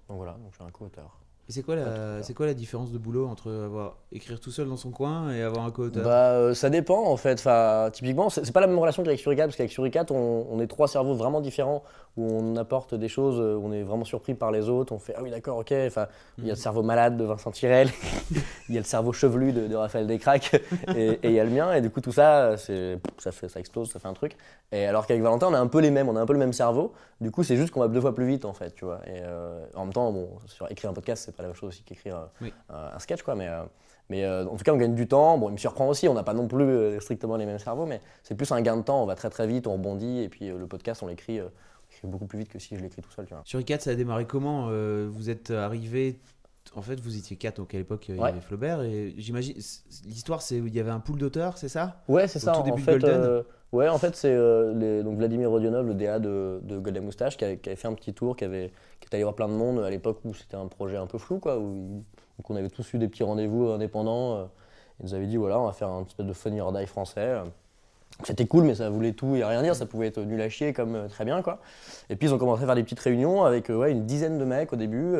Donc 0.09 0.19
voilà, 0.19 0.33
donc 0.33 0.49
je 0.51 0.57
suis 0.57 0.65
un 0.65 0.71
co-auteur. 0.71 1.19
Et 1.47 1.53
c'est 1.53 1.63
quoi, 1.63 1.77
la... 1.77 2.23
c'est 2.23 2.33
quoi 2.33 2.47
la 2.47 2.55
différence 2.55 2.91
de 2.91 2.97
boulot 2.97 3.27
entre 3.27 3.51
avoir 3.51 3.99
écrire 4.13 4.41
tout 4.41 4.51
seul 4.51 4.67
dans 4.67 4.79
son 4.79 4.91
coin 4.91 5.31
et 5.31 5.43
avoir 5.43 5.67
un 5.67 5.71
co-auteur? 5.71 6.03
Bah, 6.03 6.55
ça 6.55 6.71
dépend 6.71 7.05
en 7.05 7.19
fait. 7.19 7.35
Enfin, 7.35 7.91
typiquement, 7.93 8.31
c'est 8.31 8.47
c'est 8.47 8.53
pas 8.53 8.63
la 8.63 8.67
même 8.67 8.79
relation 8.79 9.03
qu'avec 9.03 9.21
Suricat, 9.21 9.45
parce 9.45 9.57
qu'avec 9.57 9.71
Suricat, 9.71 10.07
on, 10.11 10.47
on 10.51 10.59
est 10.61 10.67
trois 10.67 10.89
cerveaux 10.89 11.15
vraiment 11.15 11.43
différents 11.43 11.83
où 12.17 12.27
on 12.31 12.57
apporte 12.57 12.95
des 12.95 13.09
choses, 13.09 13.41
euh, 13.41 13.57
où 13.57 13.67
on 13.67 13.73
est 13.73 13.83
vraiment 13.83 14.05
surpris 14.05 14.35
par 14.35 14.51
les 14.53 14.69
autres. 14.69 14.93
On 14.93 14.99
fait 14.99 15.15
ah 15.17 15.23
oui, 15.23 15.31
d'accord, 15.31 15.59
ok. 15.59 15.73
Enfin, 15.87 16.07
il 16.39 16.45
y 16.47 16.51
a 16.51 16.53
le 16.53 16.59
cerveau 16.59 16.83
malade 16.83 17.17
de 17.17 17.25
Vincent 17.25 17.51
Tirel, 17.51 17.89
il 18.69 18.75
y 18.75 18.79
a 18.79 18.81
le 18.81 18.87
cerveau 18.87 19.13
chevelu 19.13 19.53
de, 19.53 19.67
de 19.67 19.75
Raphaël 19.75 20.07
Descraques, 20.07 20.55
et 20.97 21.19
et 21.23 21.29
il 21.29 21.33
y 21.33 21.41
a 21.41 21.45
le 21.45 21.51
mien. 21.51 21.73
Et 21.75 21.81
du 21.81 21.91
coup, 21.91 22.01
tout 22.01 22.13
ça, 22.13 22.57
c'est 22.57 22.99
ça 23.19 23.33
fait 23.33 23.49
ça 23.49 23.61
explose, 23.61 23.91
ça 23.91 23.99
fait 23.99 24.09
un 24.09 24.13
truc. 24.15 24.37
Et 24.73 24.87
alors 24.87 25.07
qu'avec 25.07 25.23
Valentin, 25.23 25.49
on 25.49 25.55
a 25.55 25.59
un 25.59 25.67
peu 25.67 25.81
les 25.81 25.91
mêmes, 25.91 26.09
on 26.09 26.17
a 26.17 26.21
un 26.21 26.27
peu 26.27 26.33
le 26.33 26.39
même 26.39 26.53
cerveau. 26.53 26.93
Du 27.21 27.31
coup, 27.31 27.43
c'est 27.43 27.57
juste 27.57 27.73
qu'on 27.73 27.81
va 27.81 27.89
deux 27.89 28.01
fois 28.01 28.15
plus 28.15 28.27
vite 28.27 28.45
en 28.45 28.53
fait, 28.53 28.75
tu 28.75 28.85
vois. 28.85 29.01
Et 29.07 29.21
euh, 29.23 29.65
en 29.75 29.85
même 29.85 29.93
temps, 29.93 30.13
bon, 30.13 30.29
sur 30.47 30.71
écrire 30.71 30.91
un 30.91 30.95
podcast, 30.95 31.25
c'est 31.27 31.35
pas 31.37 31.43
la 31.43 31.49
même 31.49 31.57
chose 31.57 31.69
aussi 31.71 31.83
qu'écrire 31.83 32.17
euh, 32.17 32.27
Oui. 32.43 32.53
un, 32.71 32.95
un 32.97 32.99
sketch, 32.99 33.23
quoi. 33.23 33.35
Mais 33.35 33.49
euh, 33.49 33.63
mais 34.11 34.25
euh, 34.25 34.45
en 34.45 34.57
tout 34.57 34.65
cas, 34.65 34.73
on 34.73 34.77
gagne 34.77 34.95
du 34.95 35.09
temps. 35.09 35.39
Bon, 35.39 35.49
il 35.49 35.53
me 35.53 35.57
surprend 35.57 35.89
aussi, 35.89 36.09
on 36.09 36.15
n'a 36.15 36.23
pas 36.23 36.35
non 36.35 36.47
plus 36.47 36.65
euh, 36.65 37.01
strictement 37.01 37.37
les 37.37 37.47
mêmes 37.47 37.59
cerveaux, 37.59 37.87
mais 37.87 38.01
c'est 38.23 38.35
plus 38.35 38.53
un 38.53 38.61
gain 38.61 38.77
de 38.77 38.83
temps. 38.83 39.03
On 39.03 39.07
va 39.07 39.15
très 39.15 39.31
très 39.31 39.47
vite, 39.47 39.67
on 39.67 39.73
rebondit, 39.73 40.21
et 40.21 40.29
puis 40.29 40.51
euh, 40.51 40.59
le 40.59 40.67
podcast, 40.67 41.03
on 41.03 41.07
l'écrit 41.07 41.41
beaucoup 42.07 42.27
plus 42.27 42.39
vite 42.39 42.49
que 42.49 42.59
si 42.59 42.77
je 42.77 42.81
l'écris 42.83 43.03
tout 43.03 43.11
seul, 43.11 43.27
tu 43.27 43.35
vois. 43.35 43.43
Suricat, 43.45 43.79
ça 43.81 43.91
a 43.91 43.95
démarré 43.95 44.27
comment 44.27 44.69
Euh, 44.71 45.09
Vous 45.11 45.31
êtes 45.31 45.51
arrivé. 45.51 46.19
En 46.75 46.81
fait, 46.83 46.99
vous 46.99 47.17
étiez 47.17 47.37
quatre, 47.37 47.59
donc 47.59 47.75
à 47.75 47.79
l'époque, 47.79 48.09
il 48.09 48.17
y 48.17 48.21
Ouais. 48.21 48.31
avait 48.31 48.41
Flaubert. 48.41 48.81
Et 48.83 49.15
j'imagine. 49.19 49.55
L'histoire, 50.07 50.41
c'est 50.43 50.61
où 50.61 50.67
il 50.67 50.75
y 50.75 50.81
avait 50.81 50.91
un 50.91 50.99
pool 51.01 51.19
d'auteurs, 51.19 51.59
c'est 51.59 51.69
ça? 51.69 52.03
Ouais, 52.09 52.27
c'est 52.27 52.39
Au 52.39 52.47
ça. 52.47 52.53
tout 52.53 52.61
en 52.61 52.63
début 52.65 52.81
de 52.81 52.85
fait, 52.87 52.93
Golden 52.93 53.21
euh, 53.23 53.43
ouais, 53.73 53.89
en 53.89 53.99
fait, 53.99 54.17
c'est 54.17 54.33
euh, 54.33 55.03
donc 55.03 55.19
Vladimir 55.19 55.51
Rodionov, 55.51 55.87
le 55.87 55.95
DA 55.95 56.19
de, 56.19 56.61
de 56.63 56.79
Golden 56.79 57.05
Moustache, 57.05 57.37
qui 57.37 57.45
avait, 57.45 57.59
qui 57.59 57.69
avait 57.69 57.77
fait 57.77 57.87
un 57.89 57.93
petit 57.95 58.15
tour, 58.15 58.35
qui 58.35 58.45
avait 58.45 58.73
qui 59.01 59.07
était 59.09 59.17
allé 59.17 59.25
voir 59.25 59.35
plein 59.35 59.49
de 59.49 59.53
monde 59.53 59.81
à 59.81 59.91
l'époque 59.91 60.21
où 60.25 60.33
c'était 60.33 60.57
un 60.57 60.67
projet 60.67 60.97
un 60.97 61.07
peu 61.07 61.19
flou, 61.19 61.39
quoi, 61.39 61.59
où 61.59 62.03
donc 62.39 62.49
on 62.51 62.57
avait 62.57 62.71
tous 62.71 62.95
eu 62.95 62.99
des 62.99 63.09
petits 63.09 63.23
rendez-vous 63.25 63.69
indépendants. 63.69 64.49
ils 65.01 65.05
nous 65.07 65.15
avaient 65.15 65.27
dit 65.27 65.37
voilà, 65.37 65.61
on 65.61 65.67
va 65.67 65.73
faire 65.73 65.89
un 65.91 66.05
espèce 66.07 66.25
de 66.27 66.33
funny 66.33 66.61
or 66.63 66.73
die 66.73 66.87
français. 66.87 67.43
C'était 68.23 68.47
cool, 68.47 68.65
mais 68.65 68.77
ça 68.77 68.91
voulait 68.91 69.13
tout 69.13 69.35
et 69.35 69.45
rien 69.45 69.63
dire. 69.63 69.75
Ça 69.75 69.87
pouvait 69.87 70.07
être 70.07 70.21
nul 70.21 70.41
à 70.41 70.49
chier 70.49 70.73
comme 70.73 70.95
euh, 70.95 71.09
très 71.09 71.25
bien, 71.25 71.43
quoi. 71.43 71.61
Et 72.11 72.17
puis 72.17 72.29
ils 72.29 72.35
ont 72.35 72.39
commencé 72.39 72.63
à 72.63 72.67
faire 72.67 72.77
des 72.77 72.85
petites 72.85 73.01
réunions 73.01 73.45
avec 73.45 73.71
euh, 73.71 73.77
ouais, 73.77 73.91
une 73.91 74.07
dizaine 74.07 74.39
de 74.39 74.45
mecs 74.45 74.73
au 74.73 74.77
début, 74.77 75.15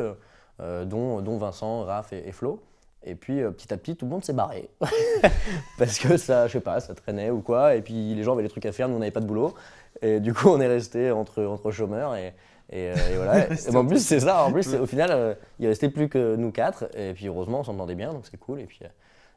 euh, 0.61 0.85
dont, 0.85 1.21
dont 1.21 1.37
Vincent, 1.37 1.83
Raph 1.83 2.13
et, 2.13 2.27
et 2.27 2.31
Flo. 2.31 2.61
Et 3.05 3.15
puis 3.15 3.41
euh, 3.41 3.51
petit 3.51 3.71
à 3.73 3.77
petit, 3.77 3.95
tout 3.95 4.05
le 4.05 4.11
monde 4.11 4.25
s'est 4.25 4.33
barré. 4.33 4.69
Parce 5.77 5.99
que 5.99 6.17
ça, 6.17 6.47
je 6.47 6.53
sais 6.53 6.59
pas, 6.59 6.79
ça 6.79 6.95
traînait 6.95 7.29
ou 7.29 7.41
quoi. 7.41 7.75
Et 7.75 7.81
puis 7.81 8.15
les 8.15 8.23
gens 8.23 8.33
avaient 8.33 8.43
des 8.43 8.49
trucs 8.49 8.65
à 8.65 8.71
faire, 8.71 8.89
nous 8.89 8.95
on 8.95 8.99
n'avait 8.99 9.11
pas 9.11 9.19
de 9.19 9.27
boulot. 9.27 9.53
Et 10.01 10.19
du 10.19 10.33
coup, 10.33 10.49
on 10.49 10.59
est 10.59 10.67
resté 10.67 11.11
entre, 11.11 11.43
entre 11.43 11.71
chômeurs. 11.71 12.15
Et, 12.15 12.33
et, 12.71 12.89
euh, 12.89 12.95
et 13.13 13.15
voilà. 13.15 13.47
Et 13.53 13.75
en 13.75 13.85
plus, 13.85 14.03
c'est 14.03 14.21
ça. 14.21 14.43
En 14.43 14.51
plus, 14.51 14.73
au 14.73 14.87
final, 14.87 15.09
euh, 15.11 15.35
il 15.59 15.67
restait 15.67 15.89
plus 15.89 16.09
que 16.09 16.35
nous 16.35 16.51
quatre. 16.51 16.89
Et 16.97 17.13
puis 17.13 17.27
heureusement, 17.27 17.59
on 17.59 17.63
s'entendait 17.63 17.95
bien, 17.95 18.11
donc 18.11 18.25
c'est 18.29 18.37
cool. 18.37 18.59
Et 18.59 18.65
puis 18.65 18.79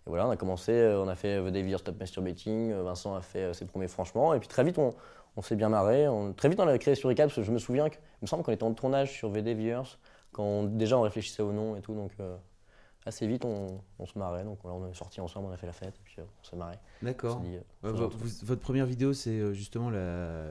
et 0.08 0.10
voilà, 0.10 0.26
on 0.26 0.30
a 0.30 0.36
commencé, 0.38 0.72
euh, 0.72 1.02
on 1.02 1.06
a 1.08 1.14
fait 1.14 1.38
The 1.38 1.48
Day 1.52 1.76
Stop 1.76 2.00
Masturbating. 2.00 2.72
euh, 2.72 2.82
Vincent 2.82 3.14
a 3.14 3.20
fait 3.20 3.40
euh, 3.42 3.52
ses 3.52 3.66
premiers 3.66 3.88
franchement. 3.88 4.32
Et 4.32 4.38
puis 4.38 4.48
très 4.48 4.64
vite, 4.64 4.78
on, 4.78 4.94
on 5.36 5.42
s'est 5.42 5.54
bien 5.54 5.68
marré. 5.68 6.08
On- 6.08 6.32
très 6.32 6.48
vite, 6.48 6.58
on 6.60 6.66
a 6.66 6.78
créé 6.78 6.94
sur 6.94 7.14
parce 7.14 7.34
que 7.34 7.42
je 7.42 7.52
me 7.52 7.58
souviens, 7.58 7.90
que, 7.90 7.96
il 7.96 8.22
me 8.22 8.26
semble 8.26 8.42
qu'on 8.42 8.52
était 8.52 8.62
en 8.64 8.72
tournage 8.72 9.12
sur 9.12 9.28
VD 9.28 9.52
Viewers 9.52 9.98
quand 10.32 10.44
on- 10.44 10.64
déjà 10.64 10.96
on 10.96 11.02
réfléchissait 11.02 11.42
au 11.42 11.52
nom 11.52 11.76
et 11.76 11.82
tout. 11.82 11.92
Donc 11.94 12.12
euh, 12.20 12.36
assez 13.04 13.26
vite, 13.26 13.44
on, 13.44 13.66
on 13.98 14.06
se 14.06 14.18
marrait. 14.18 14.44
Donc 14.44 14.64
là, 14.64 14.70
on 14.70 14.88
est 14.88 14.94
sortis 14.94 15.20
ensemble, 15.20 15.48
on 15.50 15.52
a 15.52 15.58
fait 15.58 15.66
la 15.66 15.74
fête. 15.74 15.94
Et 15.94 16.02
puis 16.04 16.14
euh, 16.20 16.24
on 16.42 16.44
s'est 16.48 16.56
marré. 16.56 16.76
D'accord. 17.02 17.42
euh, 17.44 17.92
Ouais, 17.92 17.92
votre 18.44 18.62
première 18.62 18.86
vidéo, 18.86 19.12
c'est 19.12 19.28
euh, 19.38 19.52
justement 19.52 19.90
la... 19.90 20.44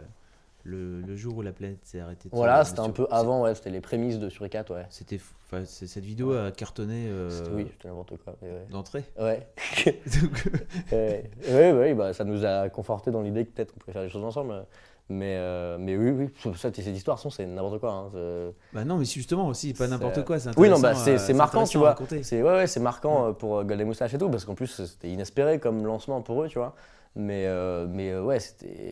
le, 0.68 1.02
le 1.02 1.16
jour 1.16 1.38
où 1.38 1.42
la 1.42 1.52
planète 1.54 1.80
s'est 1.84 2.00
arrêtée. 2.00 2.30
Voilà, 2.32 2.64
c'était 2.66 2.82
un 2.82 2.90
peu 2.90 3.08
avant, 3.10 3.42
ouais, 3.44 3.56
c'était 3.56 3.70
les 3.70 3.82
prémices 3.82 4.20
de 4.20 4.30
Suricat, 4.30 4.66
ouais. 4.70 4.86
C'était, 4.90 5.20
cette 5.66 6.04
vidéo 6.04 6.34
a 6.34 6.52
cartonné 6.52 7.08
euh, 7.08 7.30
Oui, 7.54 7.68
c'était 7.72 7.88
n'importe 7.88 8.18
quoi. 8.24 8.36
ouais. 8.42 8.68
d'entrée. 8.70 9.06
Ouais. 9.20 9.48
Donc, 9.86 10.44
ouais, 10.92 11.24
ouais, 11.50 11.72
ouais, 11.72 11.94
bah, 11.94 12.14
ça 12.14 12.26
nous 12.26 12.46
a 12.46 12.68
conforté 12.70 13.12
dans 13.12 13.22
l'idée 13.22 13.46
que 13.46 13.52
peut-être 13.52 13.74
qu'on 13.74 13.80
pourrait 13.80 13.94
faire 13.94 14.04
des 14.04 14.10
choses 14.10 14.26
ensemble. 14.26 14.66
Mais, 15.10 15.36
euh, 15.38 15.78
mais 15.80 15.96
oui, 15.96 16.10
oui, 16.12 16.54
ça, 16.58 16.70
cette 16.74 16.80
histoire, 16.80 17.16
de 17.16 17.22
toute 17.22 17.30
façon, 17.30 17.30
c'est 17.30 17.46
n'importe 17.46 17.80
quoi. 17.80 18.12
hein, 18.14 18.52
bah 18.74 18.84
non, 18.84 18.98
mais 18.98 19.06
justement 19.06 19.48
aussi, 19.48 19.74
pas 19.74 19.88
n'importe 19.88 20.26
quoi. 20.26 20.38
c'est 20.38 20.58
Oui, 20.60 20.70
non, 20.70 20.80
bah, 20.80 20.96
c'est 20.96 21.34
marquant, 21.34 21.64
tu 21.66 21.78
vois. 21.78 21.96
C'est 22.24 22.42
ouais, 22.44 22.66
ouais, 22.66 22.82
marquant 22.82 23.30
euh, 23.30 23.32
pour 23.32 23.64
Golden 23.64 23.88
Moustache 23.88 24.14
et 24.14 24.18
tout, 24.18 24.30
parce 24.30 24.44
qu'en 24.44 24.56
plus, 24.56 24.68
c'était 24.86 25.10
inespéré 25.10 25.60
comme 25.60 25.86
lancement 25.86 26.22
pour 26.22 26.44
eux, 26.44 26.50
tu 26.50 26.60
vois. 26.60 26.76
Mais, 27.18 27.46
euh, 27.48 27.88
mais 27.90 28.12
euh, 28.12 28.22
ouais. 28.22 28.38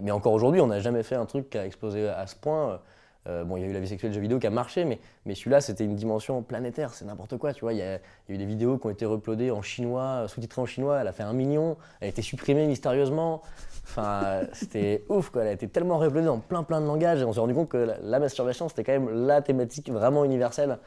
Mais 0.01 0.11
encore 0.11 0.33
aujourd'hui, 0.33 0.59
on 0.59 0.67
n'a 0.67 0.79
jamais 0.79 1.03
fait 1.03 1.15
un 1.15 1.25
truc 1.25 1.49
qui 1.49 1.57
a 1.57 1.65
explosé 1.65 2.09
à 2.09 2.27
ce 2.27 2.35
point. 2.35 2.81
Euh, 3.27 3.43
bon, 3.43 3.57
il 3.57 3.61
y 3.61 3.63
a 3.63 3.67
eu 3.67 3.73
la 3.73 3.79
vie 3.79 3.87
sexuelle 3.87 4.11
de 4.11 4.15
jeux 4.15 4.21
vidéo 4.21 4.37
qui 4.37 4.45
a 4.45 4.51
marché, 4.51 4.85
mais, 4.85 4.99
mais 5.25 5.33
celui-là, 5.33 5.59
c'était 5.59 5.83
une 5.83 5.95
dimension 5.95 6.43
planétaire, 6.43 6.93
c'est 6.93 7.05
n'importe 7.05 7.37
quoi, 7.37 7.53
tu 7.53 7.61
vois. 7.61 7.73
Il 7.73 7.79
y, 7.79 7.81
a, 7.81 7.99
eu 8.29 8.37
des 8.37 8.45
vidéos 8.45 8.77
qui 8.77 8.85
ont 8.85 8.91
été 8.91 9.05
uploadées 9.05 9.49
en 9.49 9.63
chinois, 9.63 10.03
euh, 10.03 10.27
sous-titrées 10.27 10.61
en 10.61 10.65
chinois, 10.65 10.99
elle 11.01 11.07
a 11.07 11.11
fait 11.11 11.23
un 11.23 11.33
million, 11.33 11.77
elle 12.01 12.07
a 12.07 12.09
été 12.09 12.21
supprimée 12.21 12.67
mystérieusement. 12.67 13.41
Enfin, 13.83 14.21
euh, 14.25 14.45
c'était 14.53 15.03
ouf, 15.09 15.31
quoi. 15.31 15.41
Elle 15.41 15.47
a 15.47 15.53
été 15.53 15.67
tellement 15.67 16.03
uploadée 16.03 16.27
dans 16.27 16.39
plein, 16.39 16.61
plein 16.61 16.81
de 16.81 16.85
langages, 16.85 17.21
et 17.21 17.25
on 17.25 17.33
s'est 17.33 17.39
rendu 17.39 17.55
compte 17.55 17.69
que 17.69 17.77
la, 17.77 17.97
la 17.99 18.19
masturbation, 18.19 18.69
c'était 18.69 18.83
quand 18.83 18.93
même 18.93 19.09
la 19.25 19.41
thématique 19.41 19.89
vraiment 19.89 20.23
universelle. 20.23 20.77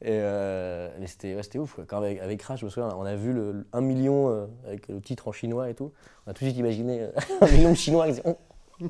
Et 0.00 0.10
euh, 0.12 0.88
mais 1.00 1.08
c'était 1.08 1.34
ouais, 1.34 1.58
ouf. 1.58 1.74
Quoi. 1.74 1.84
Quand 1.86 1.98
avec, 1.98 2.20
avec 2.20 2.38
Crash, 2.38 2.60
je 2.60 2.64
me 2.66 2.70
souviens, 2.70 2.94
on 2.96 3.04
a 3.04 3.16
vu 3.16 3.32
le, 3.32 3.50
le 3.52 3.66
1 3.72 3.80
million 3.80 4.30
euh, 4.30 4.46
avec 4.66 4.86
le 4.88 5.00
titre 5.00 5.26
en 5.26 5.32
chinois 5.32 5.70
et 5.70 5.74
tout. 5.74 5.92
On 6.26 6.30
a 6.30 6.34
tout 6.34 6.44
de 6.44 6.50
suite 6.50 6.58
imaginé 6.58 7.02
euh, 7.02 7.10
un 7.40 7.48
million 7.48 7.70
de 7.70 7.76
chinois. 7.76 8.06
qui 8.06 8.12
disaient, 8.12 8.22
Oh. 8.26 8.38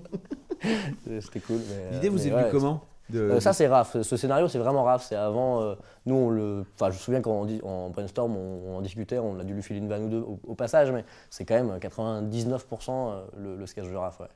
c'était 1.20 1.40
cool. 1.40 1.60
L'idée 1.92 2.10
vous 2.10 2.26
est 2.26 2.32
ouais, 2.32 2.42
venue 2.42 2.52
comment 2.52 2.82
de, 3.08 3.20
euh, 3.20 3.40
ça 3.40 3.54
c'est 3.54 3.66
Raph, 3.68 4.02
ce 4.02 4.16
scénario 4.18 4.48
c'est 4.48 4.58
vraiment 4.58 4.82
Raph, 4.84 5.02
c'est 5.02 5.16
avant, 5.16 5.74
nous 6.04 6.14
on 6.14 6.28
le, 6.28 6.66
enfin 6.74 6.90
je 6.90 6.96
me 6.96 7.00
souviens 7.00 7.22
quand 7.22 7.30
on 7.30 7.66
en 7.66 7.88
brainstorm 7.88 8.36
on, 8.36 8.60
on 8.68 8.76
en 8.76 8.80
discutait, 8.82 9.18
on 9.18 9.38
a 9.38 9.44
dû 9.44 9.54
lui 9.54 9.62
filer 9.62 9.78
une 9.78 9.88
vanne 9.88 10.04
ou 10.04 10.08
deux 10.10 10.20
au, 10.20 10.38
au 10.46 10.54
passage, 10.54 10.90
mais 10.92 11.06
c'est 11.30 11.46
quand 11.46 11.54
même 11.54 11.74
99% 11.78 12.90
euh, 12.90 13.24
le, 13.38 13.56
le 13.56 13.66
sketch 13.66 13.88
de 13.88 13.96
Raph, 13.96 14.20
ouais. 14.20 14.26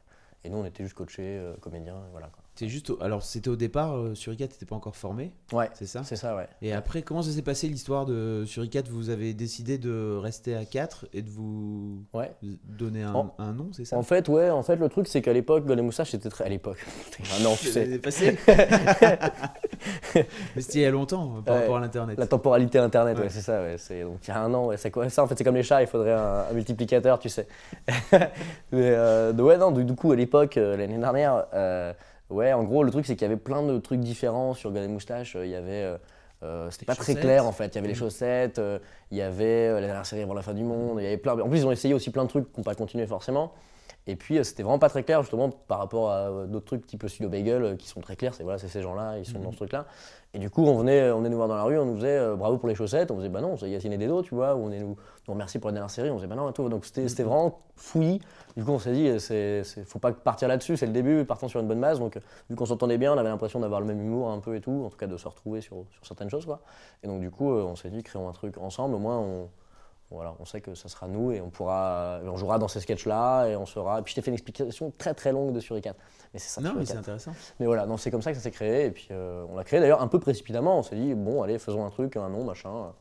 Et 0.45 0.49
nous 0.49 0.57
on 0.57 0.65
était 0.65 0.85
juste 0.85 0.95
coachés, 0.97 1.39
comédiens, 1.61 2.01
voilà 2.13 2.29
quoi. 2.29 2.42
C'est 2.55 2.69
juste. 2.69 2.91
au- 2.91 2.99
Alors, 3.03 3.23
c'était 3.23 3.49
au 3.49 3.57
départ, 3.57 3.97
euh, 3.97 4.15
Suricat 4.15 4.45
n'était 4.45 4.67
pas 4.67 4.77
encore 4.77 4.95
formé, 4.95 5.33
Ouais, 5.55 5.71
c'est 5.73 5.87
ça? 5.87 6.03
c'est 6.05 6.17
ça, 6.17 6.37
ouais. 6.37 6.47
Et 6.61 6.75
après, 6.75 7.01
comment 7.01 7.23
ça 7.23 7.31
s'est 7.31 7.41
passé 7.41 7.67
l'histoire 7.67 8.05
de 8.05 8.45
Suricat 8.47 8.83
Vous 8.91 9.09
avez 9.09 9.33
décidé 9.33 9.79
de 9.79 10.19
rester 10.21 10.55
à 10.55 10.67
4 10.67 11.07
et 11.15 11.23
de 11.23 11.31
vous 11.31 12.05
Ouais. 12.13 12.31
donner 12.65 13.05
un, 13.05 13.15
En- 13.15 13.35
un 13.39 13.53
nom, 13.55 13.71
c'est 13.73 13.87
ça? 13.87 13.97
En 13.97 14.03
fait, 14.03 14.29
ouais, 14.29 14.51
en 14.51 14.63
fait, 14.63 14.77
le 14.77 14.91
truc, 14.91 15.09
c'est 15.09 15.23
qu'à 15.23 15.33
l'époque, 15.33 15.65
Golden 15.65 15.87
Moustache, 15.87 16.11
c'était 16.11 16.29
très. 16.29 16.45
À 16.45 16.49
l'époque. 16.51 16.85
Ah 17.35 17.43
non, 17.43 17.55
tu 17.57 17.69
sais. 17.69 17.99
Passé 17.99 18.37
Mais 20.15 20.61
c'était 20.61 20.79
il 20.79 20.83
y 20.83 20.85
a 20.85 20.91
longtemps 20.91 21.37
euh, 21.39 21.41
par 21.41 21.55
Ouais. 21.55 21.61
rapport 21.63 21.77
à 21.79 21.81
l'internet. 21.81 22.19
La 22.19 22.27
temporalité 22.27 22.79
internet, 22.79 23.17
ouais, 23.17 23.25
Ouais. 23.25 23.29
c'est 23.31 23.41
ça, 23.41 23.63
ouais. 23.63 23.77
C'est, 23.79 24.03
donc 24.03 24.19
il 24.27 24.29
y 24.29 24.31
a 24.31 24.41
un 24.41 24.53
an, 24.53 24.67
ouais, 24.67 24.77
ça 24.77 24.89
En 25.23 25.27
fait, 25.27 25.39
c'est 25.39 25.45
comme 25.45 25.55
les 25.55 25.63
chats, 25.63 25.81
il 25.83 25.87
faudrait 25.89 26.13
un, 26.13 26.45
un 26.51 26.53
multiplicateur, 26.53 27.19
tu 27.19 27.29
sais. 27.29 27.47
Mais, 28.13 28.91
euh, 28.91 29.33
ouais, 29.33 29.57
non, 29.57 29.71
du, 29.71 29.85
du 29.85 29.95
coup, 29.95 30.13
à 30.13 30.17
l'époque, 30.17 30.57
euh, 30.59 30.77
l'année 30.77 30.99
dernière, 30.99 31.47
euh, 31.55 31.93
ouais, 32.33 32.53
en 32.53 32.65
gros, 32.65 32.83
le 32.83 32.91
truc, 32.91 33.07
c'est 33.07 33.15
qu'il 33.15 33.23
y 33.23 33.31
avait 33.31 33.37
plein 33.37 33.63
de 33.63 33.79
trucs 33.79 34.01
différents 34.01 34.55
sur 34.55 34.71
Golden 34.73 34.93
Moustache. 34.93 35.37
Euh, 35.37 35.45
Il 35.47 35.51
y 35.51 35.55
avait. 35.55 35.83
euh, 35.85 35.97
euh, 36.43 36.69
c'était 36.73 36.87
pas 36.87 36.97
très 36.97 37.15
clair 37.15 37.47
en 37.47 37.53
fait. 37.53 37.67
Il 37.69 37.75
y 37.77 37.79
avait 37.79 37.87
les 37.87 37.93
Mhm. 37.95 37.99
chaussettes, 38.01 38.59
euh, 38.59 38.81
il 39.13 39.17
y 39.19 39.23
avait 39.23 39.69
euh, 39.69 39.75
la 39.81 39.87
dernière 39.87 40.05
série 40.07 40.23
avant 40.23 40.35
la 40.35 40.43
fin 40.43 40.55
du 40.55 40.65
monde, 40.65 40.99
il 40.99 41.05
y 41.05 41.07
avait 41.07 41.17
plein. 41.17 41.39
En 41.39 41.49
plus, 41.49 41.59
ils 41.59 41.67
ont 41.67 41.71
essayé 41.71 41.95
aussi 41.95 42.11
plein 42.11 42.25
de 42.25 42.29
trucs 42.29 42.53
qui 42.53 42.59
n'ont 42.59 42.65
pas 42.65 42.75
continué 42.75 43.07
forcément. 43.07 43.53
Et 44.09 44.17
puis, 44.17 44.37
euh, 44.39 44.43
c'était 44.43 44.65
vraiment 44.65 44.81
pas 44.81 44.89
très 44.89 45.05
clair 45.05 45.23
justement 45.23 45.49
par 45.51 45.79
rapport 45.79 46.11
à 46.11 46.17
euh, 46.29 46.47
d'autres 46.47 46.67
trucs 46.67 46.87
type 46.87 47.07
Studio 47.09 47.29
Bagel 47.29 47.63
euh, 47.63 47.77
qui 47.77 47.87
sont 47.87 48.01
très 48.01 48.17
clairs. 48.17 48.35
C'est 48.35 48.43
voilà, 48.43 48.59
ces 48.59 48.83
gens-là, 48.83 49.19
ils 49.19 49.25
sont 49.25 49.39
Mhm. 49.39 49.45
dans 49.45 49.53
ce 49.53 49.57
truc-là. 49.59 49.87
Et 50.35 50.39
du 50.39 50.51
coup, 50.51 50.65
on 50.65 50.77
venait, 50.79 51.11
on 51.13 51.19
venait 51.19 51.29
nous 51.29 51.37
voir 51.37 51.47
dans 51.47 51.55
la 51.57 51.63
rue, 51.63 51.79
on 51.79 51.85
nous 51.85 51.95
faisait 51.97 52.19
euh, 52.19 52.35
bravo 52.35 52.59
pour 52.59 52.69
les 52.69 52.75
chaussettes. 52.75 53.11
On 53.13 53.17
faisait 53.17 53.29
bah 53.29 53.41
non, 53.41 53.57
c'est 53.57 53.71
Yacine 53.71 53.93
et 53.93 53.99
Dedo, 53.99 54.23
tu 54.23 54.35
vois. 54.35 54.57
Ou 54.57 54.65
on 54.65 54.71
est 54.73 54.81
nous, 54.81 54.97
nous 55.29 55.35
remercie 55.35 55.59
pour 55.61 55.69
la 55.69 55.75
dernière 55.75 55.91
série. 55.91 56.11
On 56.11 56.17
faisait 56.17 56.27
bah 56.27 56.35
non 56.35 56.51
et 56.51 56.53
tout. 56.53 56.69
Donc 56.69 56.85
c'était 56.85 57.07
c'était 57.09 57.23
vraiment 57.23 57.61
fouillis. 57.77 58.21
Du 58.57 58.65
coup, 58.65 58.73
on 58.73 58.79
s'est 58.81 58.93
dit, 58.93 59.21
c'est, 59.21 59.63
faut 59.87 59.99
pas 60.01 60.13
partir 60.13 60.49
là-dessus. 60.49 60.77
C'est 60.77 60.87
le 60.87 60.93
début, 60.93 61.25
partons 61.25 61.49
sur 61.49 61.61
une 61.61 61.69
bonne 61.69 61.81
base. 61.81 61.99
Donc, 62.01 62.19
vu 62.51 62.57
qu'on 62.57 62.67
s'entendait 62.67 62.99
bien, 62.99 63.15
on 63.15 63.19
avait 63.19 63.29
l'impression 63.31 63.61
d'avoir 63.61 63.81
le 63.81 63.87
même 63.87 64.01
humour 64.01 64.31
un 64.31 64.41
peu 64.41 64.57
et 64.57 64.61
tout. 64.61 64.83
En 64.85 64.91
tout 64.91 64.99
cas, 64.99 65.07
de 65.07 65.17
se 65.17 65.27
retrouver 65.29 65.61
sur, 65.63 65.85
sur 65.91 66.05
certaines 66.07 66.29
choses, 66.29 66.45
quoi. 66.45 66.61
Et 67.03 67.07
donc, 67.07 67.21
du 67.21 67.31
coup, 67.31 67.51
on 67.51 67.77
s'est 67.77 67.89
dit, 67.89 68.03
créons 68.03 68.29
un 68.29 68.33
truc 68.33 68.59
ensemble. 68.59 68.95
Au 68.95 68.99
moins, 68.99 69.19
on, 69.19 69.49
voilà, 70.13 70.35
on 70.39 70.45
sait 70.45 70.61
que 70.61 70.75
ça 70.75 70.89
sera 70.89 71.09
nous 71.09 71.33
et 71.33 71.41
on 71.41 71.51
pourra, 71.51 72.21
on 72.25 72.37
jouera 72.37 72.59
dans 72.59 72.69
ces 72.69 72.81
sketchs-là 72.81 73.47
et 73.47 73.57
on 73.57 73.67
sera. 73.67 74.01
Et 74.01 74.03
puis, 74.03 74.13
je 74.13 74.17
t'ai 74.17 74.23
fait 74.23 74.31
une 74.31 74.35
explication 74.35 74.93
très 74.97 75.15
très 75.15 75.33
longue 75.33 75.53
de 75.53 75.61
Suricat. 75.61 75.95
Mais 76.33 76.39
c'est 76.39 76.49
ça. 76.49 76.61
Non, 76.61 76.75
mais 76.77 76.85
c'est 76.85 76.97
intéressant. 76.97 77.33
Mais 77.61 77.67
voilà, 77.67 77.87
non, 77.87 77.97
c'est 77.97 78.11
comme 78.11 78.23
ça 78.23 78.31
que 78.33 78.37
ça 78.37 78.43
s'est 78.43 78.51
créé. 78.51 78.87
Et 78.87 78.91
puis, 78.91 79.09
euh, 79.11 79.45
on 79.49 79.57
l'a 79.57 79.65
créé 79.65 79.81
d'ailleurs 79.81 80.03
un 80.03 80.09
peu 80.09 80.21
précipitamment. 80.21 80.79
On 80.79 80.83
s'est 80.83 80.97
dit, 80.97 81.15
bon, 81.15 81.43
allez, 81.43 81.59
faisons 81.59 81.85
un 81.85 81.91
truc, 81.91 82.17
un 82.17 82.29
nom, 82.29 82.45
machin. 82.45 82.93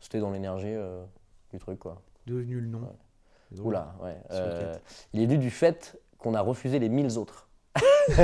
C'était 0.00 0.20
dans 0.20 0.30
l'énergie 0.30 0.66
euh, 0.68 1.02
du 1.52 1.58
truc, 1.58 1.78
quoi. 1.78 2.00
Devenu 2.26 2.60
le 2.60 2.66
nom. 2.68 2.80
Ouais. 2.80 3.60
Oula, 3.60 3.94
ouais. 4.02 4.16
Euh, 4.30 4.74
il 5.12 5.22
est 5.22 5.26
dû 5.26 5.38
du 5.38 5.50
fait 5.50 6.00
qu'on 6.18 6.34
a 6.34 6.40
refusé 6.40 6.78
les 6.78 6.88
1000 6.88 7.18
autres. 7.18 7.48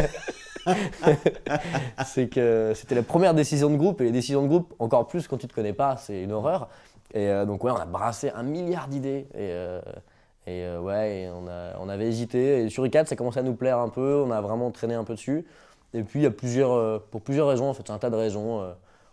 c'est 2.06 2.28
que 2.28 2.72
c'était 2.74 2.94
la 2.94 3.02
première 3.02 3.34
décision 3.34 3.70
de 3.70 3.76
groupe 3.76 4.00
et 4.00 4.04
les 4.04 4.12
décisions 4.12 4.42
de 4.42 4.48
groupe, 4.48 4.74
encore 4.78 5.06
plus 5.06 5.26
quand 5.28 5.36
tu 5.36 5.48
te 5.48 5.54
connais 5.54 5.72
pas, 5.72 5.96
c'est 5.96 6.22
une 6.22 6.32
horreur. 6.32 6.68
Et 7.14 7.28
euh, 7.30 7.44
donc 7.44 7.64
ouais, 7.64 7.70
on 7.70 7.76
a 7.76 7.86
brassé 7.86 8.30
un 8.30 8.42
milliard 8.42 8.88
d'idées 8.88 9.26
et, 9.34 9.50
euh, 9.52 9.80
et 10.46 10.64
euh, 10.64 10.80
ouais, 10.80 11.22
et 11.22 11.28
on, 11.28 11.46
a, 11.48 11.78
on 11.80 11.88
avait 11.88 12.06
hésité. 12.06 12.62
Et 12.64 12.68
sur 12.70 12.84
i4, 12.86 13.06
ça 13.08 13.16
commençait 13.16 13.40
à 13.40 13.42
nous 13.42 13.54
plaire 13.54 13.78
un 13.78 13.88
peu, 13.88 14.22
on 14.26 14.30
a 14.30 14.40
vraiment 14.40 14.70
traîné 14.70 14.94
un 14.94 15.04
peu 15.04 15.14
dessus. 15.14 15.44
Et 15.94 16.02
puis 16.02 16.20
il 16.20 16.22
y 16.24 16.26
a 16.26 16.30
plusieurs, 16.30 17.02
pour 17.04 17.22
plusieurs 17.22 17.48
raisons, 17.48 17.68
en 17.68 17.74
fait, 17.74 17.82
c'est 17.86 17.92
un 17.92 17.98
tas 17.98 18.10
de 18.10 18.16
raisons. 18.16 18.62